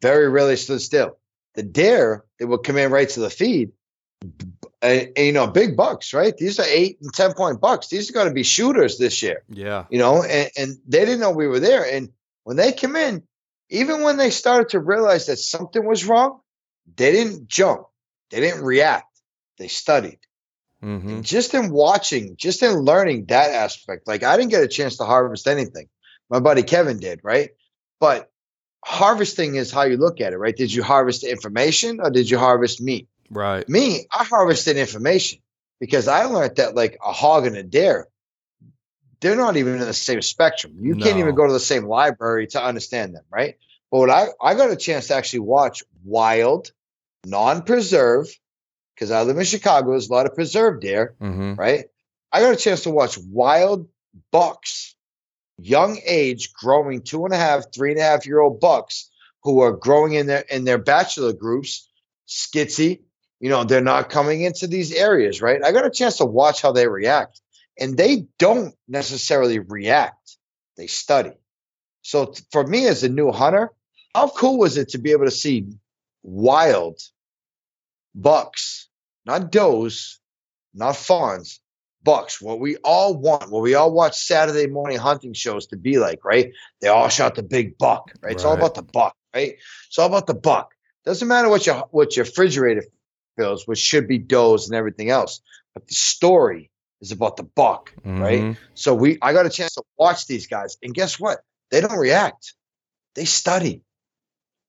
Very 0.00 0.28
rarely 0.28 0.56
stood 0.56 0.80
still. 0.80 1.18
The 1.54 1.62
deer, 1.62 2.24
they 2.38 2.46
would 2.46 2.64
come 2.64 2.78
in 2.78 2.90
right 2.90 3.08
to 3.10 3.20
the 3.20 3.30
feed. 3.30 3.70
And, 4.82 5.12
and, 5.16 5.26
you 5.26 5.32
know, 5.32 5.46
big 5.46 5.76
bucks, 5.76 6.12
right? 6.12 6.36
These 6.36 6.58
are 6.58 6.66
eight 6.66 6.98
and 7.00 7.12
ten 7.14 7.34
point 7.34 7.60
bucks. 7.60 7.88
These 7.88 8.10
are 8.10 8.12
going 8.12 8.28
to 8.28 8.34
be 8.34 8.42
shooters 8.42 8.98
this 8.98 9.22
year 9.22 9.42
yeah, 9.48 9.84
you 9.90 9.98
know, 9.98 10.24
and, 10.24 10.50
and 10.56 10.76
they 10.88 11.04
didn't 11.04 11.20
know 11.20 11.30
we 11.30 11.46
were 11.46 11.60
there. 11.60 11.84
And 11.84 12.08
when 12.44 12.56
they 12.56 12.72
come 12.72 12.96
in, 12.96 13.22
even 13.70 14.02
when 14.02 14.16
they 14.16 14.30
started 14.30 14.70
to 14.70 14.80
realize 14.80 15.26
that 15.26 15.38
something 15.38 15.86
was 15.86 16.04
wrong, 16.04 16.40
they 16.96 17.12
didn't 17.12 17.48
jump, 17.48 17.86
they 18.30 18.40
didn't 18.40 18.64
react, 18.64 19.20
they 19.58 19.68
studied. 19.68 20.18
Mm-hmm. 20.82 21.20
Just 21.20 21.54
in 21.54 21.70
watching, 21.70 22.36
just 22.36 22.62
in 22.62 22.72
learning 22.72 23.26
that 23.26 23.52
aspect, 23.52 24.08
like 24.08 24.24
I 24.24 24.36
didn't 24.36 24.50
get 24.50 24.64
a 24.64 24.68
chance 24.68 24.96
to 24.96 25.04
harvest 25.04 25.46
anything. 25.46 25.88
My 26.28 26.40
buddy 26.40 26.64
Kevin 26.64 26.98
did, 26.98 27.20
right? 27.22 27.50
But 28.00 28.30
harvesting 28.84 29.54
is 29.54 29.70
how 29.70 29.84
you 29.84 29.96
look 29.96 30.20
at 30.20 30.32
it, 30.32 30.38
right? 30.38 30.56
Did 30.56 30.72
you 30.72 30.82
harvest 30.82 31.22
information 31.22 32.00
or 32.00 32.10
did 32.10 32.28
you 32.28 32.38
harvest 32.38 32.80
meat? 32.80 33.08
Right. 33.32 33.66
Me, 33.68 34.06
I 34.12 34.24
harvested 34.24 34.76
information 34.76 35.40
because 35.80 36.06
I 36.06 36.24
learned 36.24 36.56
that 36.56 36.74
like 36.74 36.98
a 37.04 37.12
hog 37.12 37.46
and 37.46 37.56
a 37.56 37.62
deer, 37.62 38.06
they're 39.20 39.36
not 39.36 39.56
even 39.56 39.74
in 39.74 39.80
the 39.80 39.94
same 39.94 40.20
spectrum. 40.20 40.74
You 40.80 40.96
can't 40.96 41.18
even 41.18 41.34
go 41.34 41.46
to 41.46 41.52
the 41.52 41.60
same 41.60 41.84
library 41.84 42.46
to 42.48 42.62
understand 42.62 43.14
them, 43.14 43.24
right? 43.30 43.56
But 43.90 43.98
what 43.98 44.10
I, 44.10 44.26
I 44.40 44.54
got 44.54 44.70
a 44.70 44.76
chance 44.76 45.08
to 45.08 45.14
actually 45.14 45.40
watch 45.40 45.82
wild, 46.04 46.72
non-preserve, 47.24 48.28
because 48.94 49.10
I 49.10 49.22
live 49.22 49.38
in 49.38 49.44
Chicago, 49.44 49.90
there's 49.90 50.08
a 50.08 50.12
lot 50.12 50.26
of 50.26 50.34
preserved 50.34 50.82
deer, 50.82 51.14
Mm-hmm. 51.20 51.54
right? 51.54 51.86
I 52.32 52.40
got 52.40 52.52
a 52.52 52.56
chance 52.56 52.82
to 52.82 52.90
watch 52.90 53.18
wild 53.18 53.88
bucks, 54.30 54.94
young 55.58 55.98
age, 56.04 56.52
growing 56.52 57.02
two 57.02 57.24
and 57.24 57.32
a 57.32 57.36
half, 57.36 57.72
three 57.72 57.92
and 57.92 58.00
a 58.00 58.02
half 58.02 58.26
year 58.26 58.40
old 58.40 58.60
bucks 58.60 59.10
who 59.42 59.60
are 59.60 59.72
growing 59.72 60.14
in 60.14 60.26
their 60.26 60.44
in 60.50 60.64
their 60.64 60.78
bachelor 60.78 61.32
groups, 61.32 61.88
skitsy. 62.28 63.00
You 63.42 63.48
know, 63.48 63.64
they're 63.64 63.80
not 63.80 64.08
coming 64.08 64.42
into 64.42 64.68
these 64.68 64.92
areas, 64.92 65.42
right? 65.42 65.60
I 65.64 65.72
got 65.72 65.84
a 65.84 65.90
chance 65.90 66.18
to 66.18 66.24
watch 66.24 66.62
how 66.62 66.70
they 66.70 66.86
react, 66.86 67.40
and 67.76 67.96
they 67.96 68.26
don't 68.38 68.72
necessarily 68.86 69.58
react; 69.58 70.36
they 70.76 70.86
study. 70.86 71.32
So 72.02 72.26
t- 72.26 72.44
for 72.52 72.64
me 72.64 72.86
as 72.86 73.02
a 73.02 73.08
new 73.08 73.32
hunter, 73.32 73.72
how 74.14 74.28
cool 74.28 74.58
was 74.58 74.76
it 74.76 74.90
to 74.90 74.98
be 74.98 75.10
able 75.10 75.24
to 75.24 75.32
see 75.32 75.66
wild 76.22 77.00
bucks, 78.14 78.88
not 79.26 79.50
does, 79.50 80.20
not 80.72 80.94
fawns, 80.94 81.58
bucks, 82.04 82.40
what 82.40 82.60
we 82.60 82.76
all 82.84 83.16
want, 83.16 83.50
what 83.50 83.62
we 83.62 83.74
all 83.74 83.92
watch 83.92 84.16
Saturday 84.16 84.68
morning 84.68 84.98
hunting 84.98 85.32
shows 85.32 85.66
to 85.66 85.76
be 85.76 85.98
like, 85.98 86.24
right? 86.24 86.52
They 86.80 86.86
all 86.86 87.08
shot 87.08 87.34
the 87.34 87.42
big 87.42 87.76
buck, 87.76 88.12
right? 88.22 88.34
It's 88.34 88.44
all 88.44 88.54
about 88.54 88.76
the 88.76 88.82
buck, 88.82 89.16
right? 89.34 89.54
It's 89.88 89.98
all 89.98 90.06
about 90.06 90.28
the 90.28 90.34
buck. 90.34 90.70
Doesn't 91.04 91.26
matter 91.26 91.48
what 91.48 91.66
your 91.66 91.88
what 91.90 92.16
your 92.16 92.24
refrigerator 92.24 92.84
fills, 93.36 93.66
which 93.66 93.78
should 93.78 94.08
be 94.08 94.18
does 94.18 94.68
and 94.68 94.76
everything 94.76 95.10
else, 95.10 95.40
but 95.74 95.86
the 95.86 95.94
story 95.94 96.70
is 97.00 97.12
about 97.12 97.36
the 97.36 97.42
buck, 97.42 97.92
right? 98.04 98.44
Mhm. 98.44 98.56
So 98.74 98.94
we 98.94 99.18
I 99.22 99.32
got 99.32 99.46
a 99.46 99.50
chance 99.50 99.74
to 99.74 99.82
watch 99.98 100.26
these 100.26 100.46
guys, 100.46 100.76
and 100.82 100.94
guess 100.94 101.18
what? 101.18 101.40
They 101.70 101.80
don't 101.80 101.98
react. 101.98 102.54
They 103.14 103.24
study. 103.24 103.82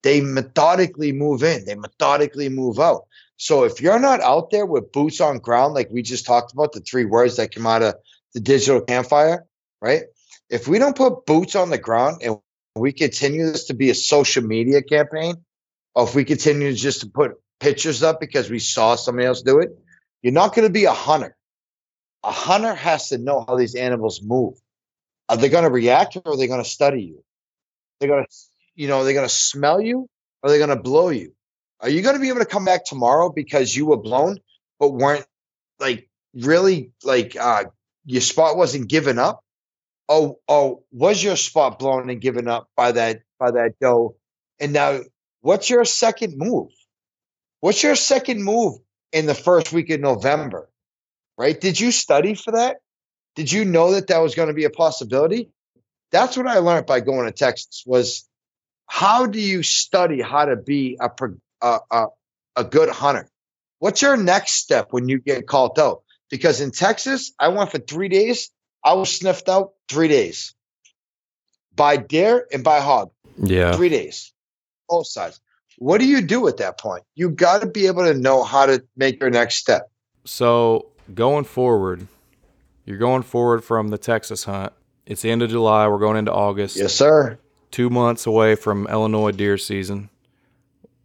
They 0.01 0.19
methodically 0.21 1.11
move 1.11 1.43
in. 1.43 1.65
They 1.65 1.75
methodically 1.75 2.49
move 2.49 2.79
out. 2.79 3.05
So 3.37 3.63
if 3.63 3.81
you're 3.81 3.99
not 3.99 4.21
out 4.21 4.51
there 4.51 4.65
with 4.65 4.91
boots 4.91 5.21
on 5.21 5.39
ground, 5.39 5.73
like 5.73 5.89
we 5.91 6.01
just 6.01 6.25
talked 6.25 6.53
about, 6.53 6.73
the 6.73 6.81
three 6.81 7.05
words 7.05 7.37
that 7.37 7.53
come 7.53 7.67
out 7.67 7.81
of 7.81 7.95
the 8.33 8.39
digital 8.39 8.81
campfire, 8.81 9.45
right? 9.81 10.03
If 10.49 10.67
we 10.67 10.79
don't 10.79 10.95
put 10.95 11.25
boots 11.25 11.55
on 11.55 11.69
the 11.69 11.77
ground 11.77 12.21
and 12.21 12.39
we 12.75 12.91
continue 12.91 13.51
this 13.51 13.65
to 13.65 13.73
be 13.73 13.89
a 13.89 13.95
social 13.95 14.43
media 14.43 14.81
campaign, 14.81 15.43
or 15.95 16.03
if 16.05 16.15
we 16.15 16.25
continue 16.25 16.73
just 16.73 17.01
to 17.01 17.07
put 17.07 17.39
pictures 17.63 18.03
up 18.03 18.19
because 18.19 18.49
we 18.49 18.59
saw 18.59 18.95
somebody 18.95 19.25
else 19.25 19.41
do 19.41 19.59
it, 19.59 19.69
you're 20.21 20.33
not 20.33 20.53
going 20.53 20.67
to 20.67 20.73
be 20.73 20.83
a 20.83 20.91
hunter. 20.91 21.35
A 22.23 22.31
hunter 22.31 22.75
has 22.75 23.09
to 23.09 23.17
know 23.17 23.45
how 23.47 23.55
these 23.55 23.73
animals 23.73 24.21
move. 24.21 24.55
Are 25.29 25.37
they 25.37 25.47
going 25.47 25.63
to 25.63 25.69
react 25.69 26.17
or 26.17 26.33
are 26.33 26.37
they 26.37 26.47
going 26.47 26.63
to 26.63 26.69
study 26.69 27.03
you? 27.03 27.23
They're 27.99 28.09
going 28.09 28.25
to, 28.25 28.31
you 28.75 28.89
know, 28.89 29.03
they're 29.03 29.13
going 29.13 29.27
to 29.27 29.33
smell 29.33 29.79
you 29.79 30.09
or 30.41 30.49
they're 30.49 30.65
going 30.65 30.77
to 30.77 30.83
blow 30.83 31.07
you. 31.07 31.33
Are 31.79 31.89
you 31.89 32.01
going 32.01 32.15
to 32.15 32.21
be 32.21 32.27
able 32.27 32.39
to 32.39 32.45
come 32.45 32.65
back 32.65 32.83
tomorrow 32.83 33.29
because 33.29 33.73
you 33.73 33.85
were 33.85 33.97
blown, 33.97 34.39
but 34.77 34.89
weren't 34.89 35.25
like 35.79 36.09
really 36.33 36.91
like 37.03 37.35
uh 37.35 37.65
your 38.05 38.21
spot 38.21 38.57
wasn't 38.57 38.89
given 38.89 39.17
up? 39.17 39.41
Oh, 40.09 40.39
oh, 40.49 40.83
was 40.91 41.23
your 41.23 41.37
spot 41.37 41.79
blown 41.79 42.09
and 42.09 42.19
given 42.19 42.49
up 42.49 42.67
by 42.75 42.91
that 42.91 43.21
by 43.39 43.51
that 43.51 43.79
doe? 43.79 44.15
And 44.59 44.73
now, 44.73 44.99
what's 45.41 45.69
your 45.69 45.85
second 45.85 46.37
move? 46.37 46.69
What's 47.63 47.81
your 47.81 47.95
second 47.95 48.43
move 48.43 48.79
in 49.13 49.25
the 49.25 49.33
first 49.33 49.71
week 49.71 49.89
of 49.89 50.01
November? 50.01 50.67
Right? 51.37 51.57
Did 51.57 51.79
you 51.79 51.93
study 51.93 52.35
for 52.35 52.51
that? 52.51 52.81
Did 53.37 53.53
you 53.53 53.63
know 53.63 53.93
that 53.93 54.07
that 54.07 54.17
was 54.17 54.35
going 54.35 54.49
to 54.49 54.53
be 54.53 54.65
a 54.65 54.69
possibility? 54.69 55.49
That's 56.11 56.35
what 56.35 56.45
I 56.45 56.57
learned 56.57 56.87
by 56.87 56.99
going 56.99 57.25
to 57.25 57.31
Texas. 57.31 57.85
Was 57.85 58.27
how 58.85 59.27
do 59.27 59.39
you 59.39 59.63
study 59.63 60.19
how 60.21 60.43
to 60.43 60.57
be 60.57 60.97
a 60.99 61.09
a, 61.61 61.79
a, 61.89 62.05
a 62.57 62.63
good 62.65 62.89
hunter? 62.89 63.29
What's 63.79 64.01
your 64.01 64.17
next 64.17 64.55
step 64.55 64.87
when 64.91 65.07
you 65.07 65.19
get 65.19 65.47
called 65.47 65.79
out? 65.79 66.03
Because 66.29 66.59
in 66.59 66.71
Texas, 66.71 67.31
I 67.39 67.47
went 67.47 67.71
for 67.71 67.79
three 67.79 68.09
days. 68.09 68.51
I 68.83 68.95
was 68.95 69.09
sniffed 69.09 69.47
out 69.47 69.71
three 69.87 70.09
days 70.09 70.53
by 71.73 71.95
deer 71.95 72.45
and 72.51 72.61
by 72.61 72.81
hog. 72.81 73.11
Yeah. 73.37 73.71
Three 73.71 73.87
days, 73.87 74.33
both 74.89 75.07
sides. 75.07 75.39
What 75.77 75.99
do 75.99 76.05
you 76.07 76.21
do 76.21 76.47
at 76.47 76.57
that 76.57 76.79
point? 76.79 77.03
You 77.15 77.29
got 77.29 77.61
to 77.61 77.67
be 77.67 77.87
able 77.87 78.03
to 78.03 78.13
know 78.13 78.43
how 78.43 78.65
to 78.65 78.83
make 78.95 79.19
your 79.19 79.29
next 79.29 79.55
step. 79.55 79.89
So 80.25 80.87
going 81.13 81.43
forward, 81.45 82.07
you're 82.85 82.97
going 82.97 83.23
forward 83.23 83.63
from 83.63 83.89
the 83.89 83.97
Texas 83.97 84.43
hunt. 84.43 84.73
It's 85.05 85.21
the 85.21 85.31
end 85.31 85.41
of 85.41 85.49
July. 85.49 85.87
We're 85.87 85.99
going 85.99 86.17
into 86.17 86.31
August. 86.33 86.77
Yes, 86.77 86.93
sir. 86.93 87.37
Two 87.71 87.89
months 87.89 88.25
away 88.25 88.55
from 88.55 88.87
Illinois 88.87 89.31
deer 89.31 89.57
season. 89.57 90.09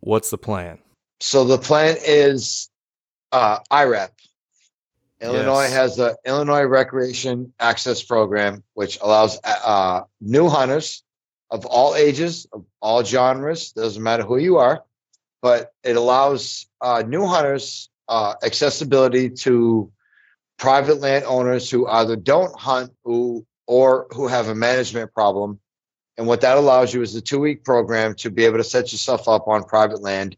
What's 0.01 0.31
the 0.31 0.39
plan? 0.39 0.79
So 1.21 1.45
the 1.45 1.59
plan 1.59 1.97
is 2.07 2.69
uh, 3.33 3.59
IRAP. 3.71 4.11
Illinois 5.21 5.63
Yes. 5.63 5.73
has 5.73 5.97
the 5.97 6.17
Illinois 6.25 6.63
Recreation 6.63 7.53
Access 7.59 8.03
Program, 8.05 8.63
which 8.75 8.99
allows 9.03 9.41
uh, 9.43 10.03
new 10.21 10.49
hunters 10.49 11.03
of 11.51 11.67
all 11.67 11.95
ages, 11.95 12.47
of 12.53 12.65
all 12.81 13.05
genres, 13.05 13.73
doesn't 13.73 14.03
matter 14.03 14.23
who 14.23 14.39
you 14.39 14.59
are, 14.59 14.85
but 15.41 15.73
it 15.83 15.97
allows 15.97 16.67
uh, 16.81 17.03
new 17.07 17.27
hunters 17.27 17.91
uh, 18.09 18.35
accessibility 18.43 19.31
to 19.31 19.91
private 20.59 21.01
landowners 21.01 21.71
who 21.71 21.87
either 21.87 22.17
don't 22.17 22.59
hunt 22.59 22.93
who 23.05 23.47
or 23.67 24.07
who 24.11 24.27
have 24.27 24.49
a 24.49 24.55
management 24.55 25.13
problem. 25.13 25.61
And 26.17 26.27
what 26.27 26.41
that 26.41 26.57
allows 26.57 26.93
you 26.93 27.03
is 27.03 27.15
a 27.15 27.21
two 27.21 27.39
week 27.39 27.65
program 27.65 28.15
to 28.17 28.31
be 28.31 28.45
able 28.45 28.59
to 28.59 28.65
set 28.65 28.91
yourself 28.93 29.29
up 29.29 29.47
on 29.47 29.63
private 29.65 30.03
land 30.03 30.37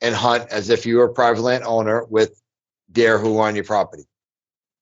and 0.00 0.14
hunt 0.14 0.50
as 0.50 0.68
if 0.68 0.84
you 0.84 0.98
were 0.98 1.04
a 1.04 1.12
private 1.12 1.40
land 1.40 1.64
owner 1.64 2.04
with 2.04 2.40
deer 2.92 3.18
who 3.18 3.38
are 3.38 3.48
on 3.48 3.54
your 3.54 3.64
property. 3.64 4.04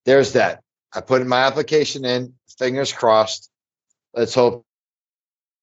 There's 0.05 0.33
that. 0.33 0.62
I 0.92 1.00
put 1.00 1.24
my 1.27 1.44
application 1.44 2.05
in, 2.05 2.35
fingers 2.59 2.92
crossed. 2.92 3.50
Let's 4.12 4.35
hope 4.35 4.66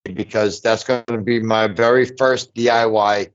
because 0.04 0.60
that's 0.60 0.84
going 0.84 1.04
to 1.06 1.18
be 1.18 1.40
my 1.40 1.68
very 1.68 2.06
first 2.18 2.54
DIY, 2.54 3.30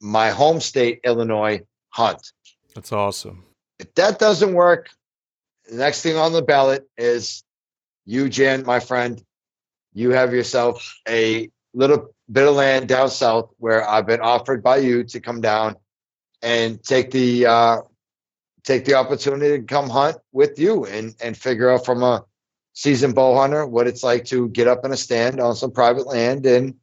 my 0.00 0.30
home 0.30 0.60
state, 0.60 1.00
Illinois 1.04 1.60
hunt. 1.90 2.32
That's 2.74 2.92
awesome. 2.92 3.44
If 3.78 3.94
that 3.94 4.18
doesn't 4.18 4.54
work, 4.54 4.90
the 5.68 5.76
next 5.76 6.02
thing 6.02 6.16
on 6.16 6.32
the 6.32 6.42
ballot 6.42 6.88
is 6.96 7.44
you, 8.04 8.28
Jan, 8.28 8.64
my 8.64 8.80
friend. 8.80 9.22
You 9.92 10.10
have 10.10 10.32
yourself 10.32 10.96
a 11.08 11.50
little 11.74 12.14
bit 12.30 12.46
of 12.46 12.54
land 12.54 12.88
down 12.88 13.10
south 13.10 13.50
where 13.58 13.88
I've 13.88 14.06
been 14.06 14.20
offered 14.20 14.62
by 14.62 14.78
you 14.78 15.04
to 15.04 15.20
come 15.20 15.40
down 15.40 15.76
and 16.42 16.82
take 16.82 17.10
the 17.10 17.46
uh, 17.46 17.78
take 18.62 18.84
the 18.84 18.94
opportunity 18.94 19.58
to 19.58 19.64
come 19.64 19.88
hunt 19.88 20.16
with 20.32 20.58
you 20.58 20.84
and 20.84 21.14
and 21.22 21.36
figure 21.36 21.70
out 21.70 21.84
from 21.84 22.02
a 22.02 22.24
seasoned 22.72 23.14
bow 23.14 23.34
hunter 23.34 23.66
what 23.66 23.86
it's 23.86 24.02
like 24.02 24.24
to 24.26 24.48
get 24.50 24.68
up 24.68 24.84
in 24.84 24.92
a 24.92 24.96
stand 24.96 25.40
on 25.40 25.54
some 25.54 25.70
private 25.70 26.06
land 26.06 26.46
and 26.46 26.74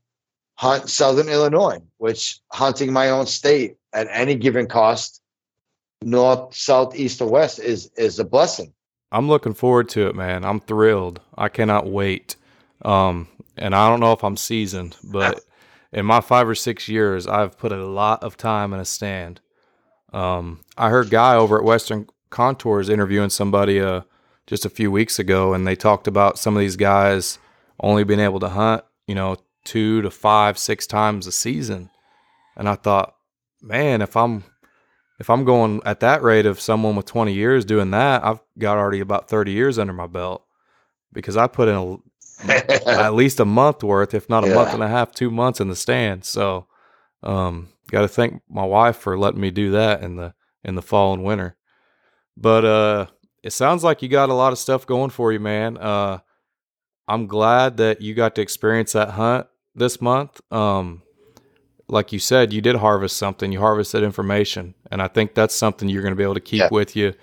hunt 0.56 0.89
southern 0.89 1.30
Illinois, 1.30 1.80
which 1.97 2.39
hunting 2.52 2.91
my 2.91 3.10
own 3.10 3.26
state 3.26 3.78
at 3.93 4.08
any 4.12 4.36
given 4.36 4.67
cost, 4.67 5.21
north, 6.02 6.56
south, 6.56 6.95
east, 6.95 7.21
or 7.21 7.30
west 7.30 7.60
is 7.60 7.89
is 7.97 8.19
a 8.19 8.26
blessing. 8.26 8.73
I'm 9.12 9.30
looking 9.30 9.54
forward 9.54 9.88
to 9.89 10.08
it, 10.08 10.15
man. 10.15 10.43
I'm 10.43 10.60
thrilled. 10.60 11.21
I 11.38 11.47
cannot 11.47 11.88
wait. 11.88 12.36
Um, 12.84 13.28
and 13.56 13.73
I 13.73 13.89
don't 13.89 14.02
know 14.02 14.12
if 14.12 14.23
I'm 14.23 14.38
seasoned, 14.38 14.97
but 15.04 15.41
in 15.93 16.06
my 16.06 16.19
five 16.19 16.47
or 16.47 16.56
six 16.56 16.88
years, 16.88 17.26
I've 17.26 17.58
put 17.58 17.71
a 17.71 17.86
lot 17.86 18.21
of 18.23 18.38
time 18.38 18.73
in 18.73 18.80
a 18.80 18.86
stand. 18.86 19.39
Um, 20.13 20.62
I 20.78 20.89
heard 20.89 21.10
Guy 21.10 21.36
over 21.36 21.58
at 21.58 21.63
Western 21.63 22.08
Contours 22.30 22.89
interviewing 22.89 23.30
somebody 23.30 23.80
uh, 23.80 24.02
just 24.48 24.66
a 24.66 24.70
few 24.70 24.90
weeks 24.90 25.20
ago, 25.20 25.54
and 25.54 25.68
they 25.68 25.76
talked 25.76 26.08
about 26.08 26.40
some 26.40 26.56
of 26.56 26.62
these 26.62 26.78
guys 26.78 27.38
only 27.80 28.04
being 28.04 28.20
able 28.20 28.40
to 28.40 28.50
hunt, 28.50 28.84
you 29.06 29.14
know, 29.14 29.36
two 29.66 30.02
to 30.02 30.10
five, 30.10 30.58
six 30.58 30.88
times 30.88 31.28
a 31.28 31.32
season. 31.32 31.90
And 32.56 32.68
I 32.68 32.76
thought, 32.76 33.14
man, 33.62 34.02
if 34.02 34.16
I'm 34.16 34.44
if 35.20 35.30
I'm 35.30 35.46
going 35.46 35.82
at 35.86 36.00
that 36.00 36.22
rate 36.24 36.46
of 36.46 36.60
someone 36.62 36.96
with 36.96 37.06
20 37.08 37.34
years 37.34 37.66
doing 37.66 37.92
that, 37.92 38.24
I've 38.24 38.40
got 38.58 38.78
already 38.78 39.00
about 39.00 39.28
30 39.28 39.52
years 39.52 39.78
under 39.80 39.94
my 39.94 40.08
belt 40.08 40.46
because 41.12 41.36
I 41.36 41.48
put 41.48 41.68
in 41.68 41.76
a 41.76 41.98
at 42.92 43.14
least 43.16 43.40
a 43.40 43.46
month 43.46 43.84
worth, 43.84 44.14
if 44.14 44.30
not 44.30 44.44
a 44.44 44.48
Yeah. 44.48 44.54
month 44.56 44.74
and 44.74 44.84
a 44.84 44.88
half, 44.88 45.12
two 45.14 45.32
months 45.32 45.60
in 45.60 45.70
the 45.70 45.76
stand. 45.76 46.24
So, 46.24 46.68
um, 47.24 47.70
got 47.90 48.02
to 48.02 48.08
thank 48.08 48.42
my 48.50 48.64
wife 48.64 48.96
for 48.98 49.18
letting 49.18 49.42
me 49.42 49.52
do 49.52 49.72
that 49.72 50.02
in 50.04 50.16
the 50.16 50.34
in 50.64 50.76
the 50.76 50.82
fall 50.82 51.14
and 51.14 51.24
winter. 51.24 51.58
But 52.36 52.66
uh, 52.66 53.06
it 53.48 53.54
sounds 53.54 53.82
like 53.82 54.02
you 54.02 54.10
got 54.10 54.28
a 54.28 54.34
lot 54.34 54.52
of 54.52 54.60
stuff 54.60 54.86
going 54.86 55.10
for 55.10 55.32
you, 55.32 55.40
man. 55.40 55.78
Uh, 55.78 56.20
I'm 57.08 57.28
glad 57.28 57.78
that 57.78 58.02
you 58.02 58.14
got 58.14 58.36
to 58.36 58.42
experience 58.42 58.92
that 58.92 59.12
hunt 59.12 59.48
this 59.74 60.02
month. 60.02 60.42
Um, 60.52 61.02
like 61.88 62.12
you 62.12 62.20
said, 62.20 62.52
you 62.52 62.60
did 62.60 62.76
harvest 62.76 63.16
something. 63.16 63.54
You 63.54 63.62
harvested 63.62 64.04
information, 64.04 64.76
and 64.92 65.02
I 65.02 65.08
think 65.08 65.34
that's 65.34 65.56
something 65.56 65.88
you're 65.88 66.02
going 66.02 66.12
to 66.12 66.18
be 66.18 66.24
able 66.24 66.34
to 66.34 66.42
keep 66.42 66.60
Yeah. 66.60 66.68
with 66.70 66.94
you, 66.98 67.14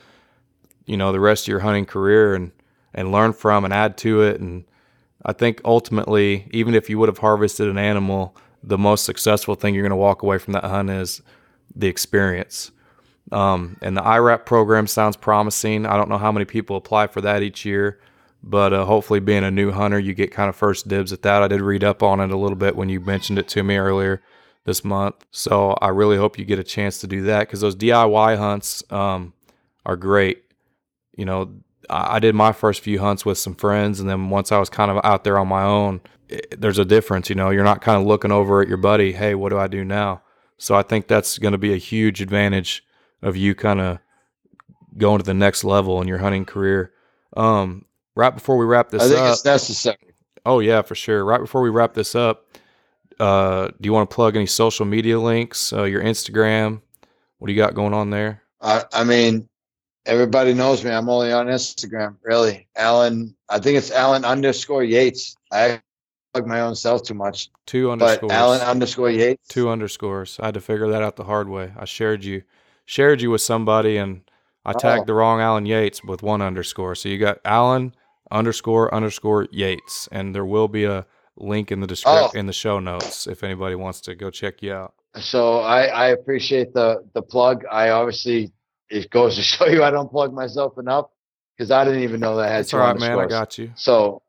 you 0.86 0.96
know, 0.96 1.12
the 1.12 1.20
rest 1.20 1.44
of 1.44 1.48
your 1.48 1.60
hunting 1.60 1.84
career 1.84 2.34
and 2.34 2.52
and 2.94 3.12
learn 3.12 3.34
from 3.34 3.66
and 3.66 3.74
add 3.74 3.98
to 3.98 4.22
it. 4.22 4.40
And 4.40 4.64
I 5.26 5.34
think 5.34 5.60
ultimately, 5.62 6.48
even 6.52 6.74
if 6.74 6.88
you 6.88 6.98
would 6.98 7.10
have 7.10 7.18
harvested 7.18 7.68
an 7.68 7.76
animal, 7.76 8.34
the 8.62 8.78
most 8.78 9.04
successful 9.04 9.56
thing 9.56 9.74
you're 9.74 9.82
going 9.82 9.90
to 9.90 9.96
walk 9.96 10.22
away 10.22 10.38
from 10.38 10.54
that 10.54 10.64
hunt 10.64 10.88
is 10.88 11.20
the 11.76 11.88
experience. 11.88 12.70
Um, 13.32 13.76
and 13.80 13.96
the 13.96 14.02
IRAP 14.02 14.44
program 14.44 14.86
sounds 14.86 15.16
promising. 15.16 15.86
I 15.86 15.96
don't 15.96 16.08
know 16.08 16.18
how 16.18 16.32
many 16.32 16.44
people 16.44 16.76
apply 16.76 17.06
for 17.06 17.20
that 17.22 17.42
each 17.42 17.64
year, 17.64 17.98
but 18.42 18.72
uh, 18.72 18.84
hopefully, 18.84 19.20
being 19.20 19.44
a 19.44 19.50
new 19.50 19.72
hunter, 19.72 19.98
you 19.98 20.14
get 20.14 20.30
kind 20.30 20.48
of 20.48 20.56
first 20.56 20.88
dibs 20.88 21.12
at 21.12 21.22
that. 21.22 21.42
I 21.42 21.48
did 21.48 21.60
read 21.60 21.82
up 21.82 22.02
on 22.02 22.20
it 22.20 22.30
a 22.30 22.36
little 22.36 22.56
bit 22.56 22.76
when 22.76 22.88
you 22.88 23.00
mentioned 23.00 23.38
it 23.38 23.48
to 23.48 23.62
me 23.62 23.76
earlier 23.76 24.22
this 24.64 24.84
month. 24.84 25.26
So 25.30 25.76
I 25.80 25.88
really 25.88 26.16
hope 26.16 26.38
you 26.38 26.44
get 26.44 26.58
a 26.58 26.64
chance 26.64 27.00
to 27.00 27.06
do 27.06 27.22
that 27.22 27.40
because 27.40 27.60
those 27.60 27.76
DIY 27.76 28.36
hunts 28.38 28.82
um, 28.90 29.32
are 29.86 29.96
great. 29.96 30.44
You 31.16 31.24
know, 31.24 31.54
I 31.88 32.16
I 32.16 32.18
did 32.18 32.34
my 32.34 32.52
first 32.52 32.80
few 32.80 32.98
hunts 33.00 33.24
with 33.24 33.38
some 33.38 33.54
friends, 33.54 34.00
and 34.00 34.08
then 34.08 34.30
once 34.30 34.52
I 34.52 34.58
was 34.58 34.68
kind 34.68 34.90
of 34.90 35.00
out 35.04 35.24
there 35.24 35.38
on 35.38 35.48
my 35.48 35.62
own, 35.62 36.02
it, 36.28 36.60
there's 36.60 36.78
a 36.78 36.84
difference. 36.84 37.30
You 37.30 37.36
know, 37.36 37.50
you're 37.50 37.64
not 37.64 37.80
kind 37.80 38.00
of 38.00 38.06
looking 38.06 38.32
over 38.32 38.60
at 38.60 38.68
your 38.68 38.76
buddy, 38.76 39.12
hey, 39.12 39.34
what 39.34 39.48
do 39.48 39.58
I 39.58 39.66
do 39.66 39.84
now? 39.84 40.22
So 40.56 40.74
I 40.74 40.82
think 40.82 41.08
that's 41.08 41.38
going 41.38 41.52
to 41.52 41.58
be 41.58 41.72
a 41.72 41.78
huge 41.78 42.20
advantage 42.20 42.84
of 43.24 43.36
you 43.36 43.54
kind 43.54 43.80
of 43.80 43.98
going 44.96 45.18
to 45.18 45.24
the 45.24 45.34
next 45.34 45.64
level 45.64 46.00
in 46.00 46.06
your 46.08 46.18
hunting 46.18 46.44
career. 46.44 46.92
Um, 47.36 47.84
right 48.14 48.30
before 48.32 48.56
we 48.56 48.64
wrap 48.64 48.90
this 48.90 49.02
I 49.02 49.08
think 49.08 49.18
up, 49.20 49.32
it's 49.32 49.44
necessary. 49.44 49.96
oh 50.46 50.60
yeah, 50.60 50.82
for 50.82 50.94
sure. 50.94 51.24
Right 51.24 51.40
before 51.40 51.62
we 51.62 51.70
wrap 51.70 51.94
this 51.94 52.14
up, 52.14 52.46
uh, 53.18 53.68
do 53.80 53.86
you 53.86 53.92
want 53.92 54.08
to 54.08 54.14
plug 54.14 54.36
any 54.36 54.46
social 54.46 54.86
media 54.86 55.18
links? 55.18 55.72
Uh, 55.72 55.84
your 55.84 56.02
Instagram? 56.02 56.80
What 57.38 57.48
do 57.48 57.52
you 57.52 57.58
got 57.58 57.74
going 57.74 57.94
on 57.94 58.10
there? 58.10 58.42
I, 58.60 58.84
I 58.92 59.04
mean, 59.04 59.48
everybody 60.06 60.54
knows 60.54 60.84
me. 60.84 60.90
I'm 60.90 61.08
only 61.08 61.32
on 61.32 61.46
Instagram, 61.46 62.16
really. 62.22 62.66
Alan, 62.76 63.34
I 63.48 63.58
think 63.58 63.76
it's 63.78 63.90
Alan 63.90 64.24
underscore 64.24 64.84
Yates. 64.84 65.36
I 65.52 65.80
plug 66.32 66.46
my 66.46 66.60
own 66.60 66.74
self 66.74 67.02
too 67.02 67.14
much, 67.14 67.50
Two 67.66 67.86
but 67.88 67.92
underscores. 67.92 68.32
Alan 68.32 68.60
underscore 68.60 69.10
Yates. 69.10 69.46
two 69.48 69.68
underscores. 69.68 70.38
I 70.40 70.46
had 70.46 70.54
to 70.54 70.60
figure 70.60 70.88
that 70.88 71.02
out 71.02 71.16
the 71.16 71.24
hard 71.24 71.48
way. 71.48 71.72
I 71.76 71.84
shared 71.84 72.24
you, 72.24 72.42
shared 72.84 73.20
you 73.20 73.30
with 73.30 73.40
somebody, 73.40 73.96
and 73.96 74.22
I 74.64 74.72
tagged 74.72 75.02
Oh. 75.02 75.06
the 75.06 75.14
wrong 75.14 75.40
Alan 75.40 75.66
Yates 75.66 76.02
with 76.04 76.22
one 76.22 76.40
underscore. 76.42 76.94
So 76.94 77.08
you 77.08 77.18
got 77.18 77.38
Alan 77.44 77.94
underscore 78.30 78.92
underscore 78.94 79.46
Yates, 79.50 80.08
and 80.12 80.34
there 80.34 80.44
will 80.46 80.68
be 80.68 80.84
a 80.84 81.06
link 81.36 81.70
in 81.72 81.80
the 81.80 81.86
description 81.86 82.30
Oh. 82.34 82.38
in 82.38 82.46
the 82.46 82.52
show 82.52 82.78
notes 82.78 83.26
if 83.26 83.42
anybody 83.42 83.74
wants 83.74 84.00
to 84.02 84.14
go 84.14 84.30
check 84.30 84.62
you 84.62 84.72
out. 84.72 84.94
So 85.16 85.58
I, 85.60 85.84
I 85.86 86.06
appreciate 86.08 86.72
the 86.74 87.04
the 87.14 87.22
plug. 87.22 87.64
I 87.70 87.90
obviously 87.90 88.52
it 88.90 89.10
goes 89.10 89.36
to 89.36 89.42
show 89.52 89.66
you 89.66 89.82
I 89.84 89.90
don't 89.90 90.10
plug 90.10 90.32
myself 90.32 90.78
enough 90.78 91.06
because 91.56 91.70
I 91.70 91.84
didn't 91.84 92.02
even 92.02 92.20
know 92.20 92.36
that 92.36 92.46
I 92.46 92.48
had 92.48 92.58
That's 92.60 92.70
two 92.70 92.78
all 92.78 92.86
right, 92.92 92.98
man. 92.98 93.18
I 93.18 93.26
got 93.26 93.58
you. 93.58 93.70
So 93.76 94.22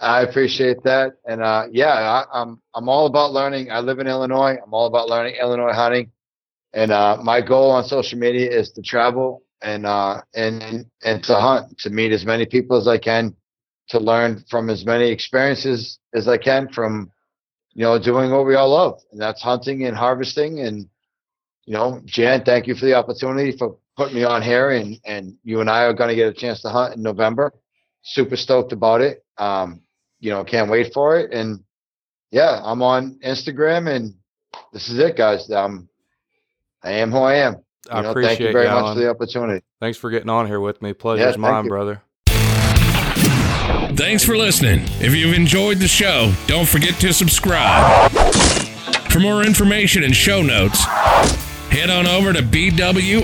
I 0.00 0.22
appreciate 0.22 0.82
that, 0.84 1.14
and 1.26 1.42
uh, 1.42 1.66
yeah, 1.72 1.88
I, 2.32 2.40
I'm 2.42 2.60
I'm 2.74 2.88
all 2.88 3.06
about 3.06 3.32
learning. 3.32 3.70
I 3.72 3.80
live 3.80 3.98
in 3.98 4.06
Illinois. 4.06 4.56
I'm 4.62 4.72
all 4.72 4.86
about 4.86 5.08
learning 5.08 5.34
Illinois 5.40 5.72
hunting, 5.72 6.12
and 6.72 6.90
uh, 6.90 7.18
my 7.22 7.40
goal 7.40 7.70
on 7.70 7.84
social 7.84 8.18
media 8.18 8.50
is 8.50 8.70
to 8.72 8.82
travel 8.82 9.42
and 9.62 9.86
uh, 9.86 10.22
and 10.34 10.86
and 11.04 11.22
to 11.24 11.34
hunt, 11.34 11.78
to 11.78 11.90
meet 11.90 12.12
as 12.12 12.24
many 12.24 12.46
people 12.46 12.76
as 12.76 12.86
I 12.86 12.98
can, 12.98 13.34
to 13.88 13.98
learn 13.98 14.44
from 14.50 14.70
as 14.70 14.84
many 14.84 15.10
experiences 15.10 15.98
as 16.14 16.28
I 16.28 16.38
can 16.38 16.68
from 16.68 17.10
you 17.74 17.82
know 17.84 17.98
doing 17.98 18.30
what 18.30 18.46
we 18.46 18.54
all 18.54 18.70
love, 18.70 19.00
and 19.12 19.20
that's 19.20 19.42
hunting 19.42 19.84
and 19.84 19.96
harvesting. 19.96 20.60
And 20.60 20.88
you 21.64 21.74
know, 21.74 22.00
Jan, 22.04 22.44
thank 22.44 22.66
you 22.66 22.74
for 22.74 22.86
the 22.86 22.94
opportunity 22.94 23.56
for 23.56 23.76
putting 23.96 24.16
me 24.16 24.24
on 24.24 24.42
here, 24.42 24.70
and 24.70 24.98
and 25.04 25.36
you 25.42 25.60
and 25.60 25.70
I 25.70 25.84
are 25.84 25.94
going 25.94 26.10
to 26.10 26.16
get 26.16 26.28
a 26.28 26.34
chance 26.34 26.62
to 26.62 26.68
hunt 26.70 26.96
in 26.96 27.02
November. 27.02 27.52
Super 28.02 28.36
stoked 28.36 28.72
about 28.72 29.00
it. 29.00 29.24
Um, 29.38 29.82
you 30.20 30.30
know, 30.30 30.44
can't 30.44 30.70
wait 30.70 30.92
for 30.92 31.18
it. 31.18 31.32
And 31.32 31.64
yeah, 32.30 32.60
I'm 32.62 32.82
on 32.82 33.18
Instagram, 33.24 33.88
and 33.94 34.14
this 34.72 34.88
is 34.88 34.98
it, 34.98 35.16
guys. 35.16 35.50
Um, 35.50 35.88
I 36.82 36.92
am 36.92 37.10
who 37.10 37.18
I 37.18 37.34
am. 37.34 37.54
You 37.54 37.62
I 37.90 38.02
know, 38.02 38.10
appreciate 38.10 38.28
thank 38.36 38.40
you 38.40 38.52
very 38.52 38.66
you, 38.66 38.72
much 38.72 38.94
for 38.94 39.00
the 39.00 39.10
opportunity. 39.10 39.64
Thanks 39.80 39.98
for 39.98 40.10
getting 40.10 40.28
on 40.28 40.46
here 40.46 40.60
with 40.60 40.82
me. 40.82 40.92
Pleasure's 40.92 41.34
thank 41.34 41.38
mine, 41.38 41.64
you. 41.64 41.70
brother. 41.70 42.02
Thanks 43.96 44.24
for 44.24 44.36
listening. 44.36 44.80
If 45.00 45.14
you've 45.14 45.34
enjoyed 45.34 45.78
the 45.78 45.88
show, 45.88 46.32
don't 46.46 46.68
forget 46.68 46.94
to 47.00 47.12
subscribe. 47.12 48.10
For 49.10 49.20
more 49.20 49.42
information 49.42 50.04
and 50.04 50.14
show 50.14 50.42
notes, 50.42 50.84
head 51.70 51.90
on 51.90 52.06
over 52.06 52.32
to 52.32 52.42
bwhntr.com. 52.42 53.18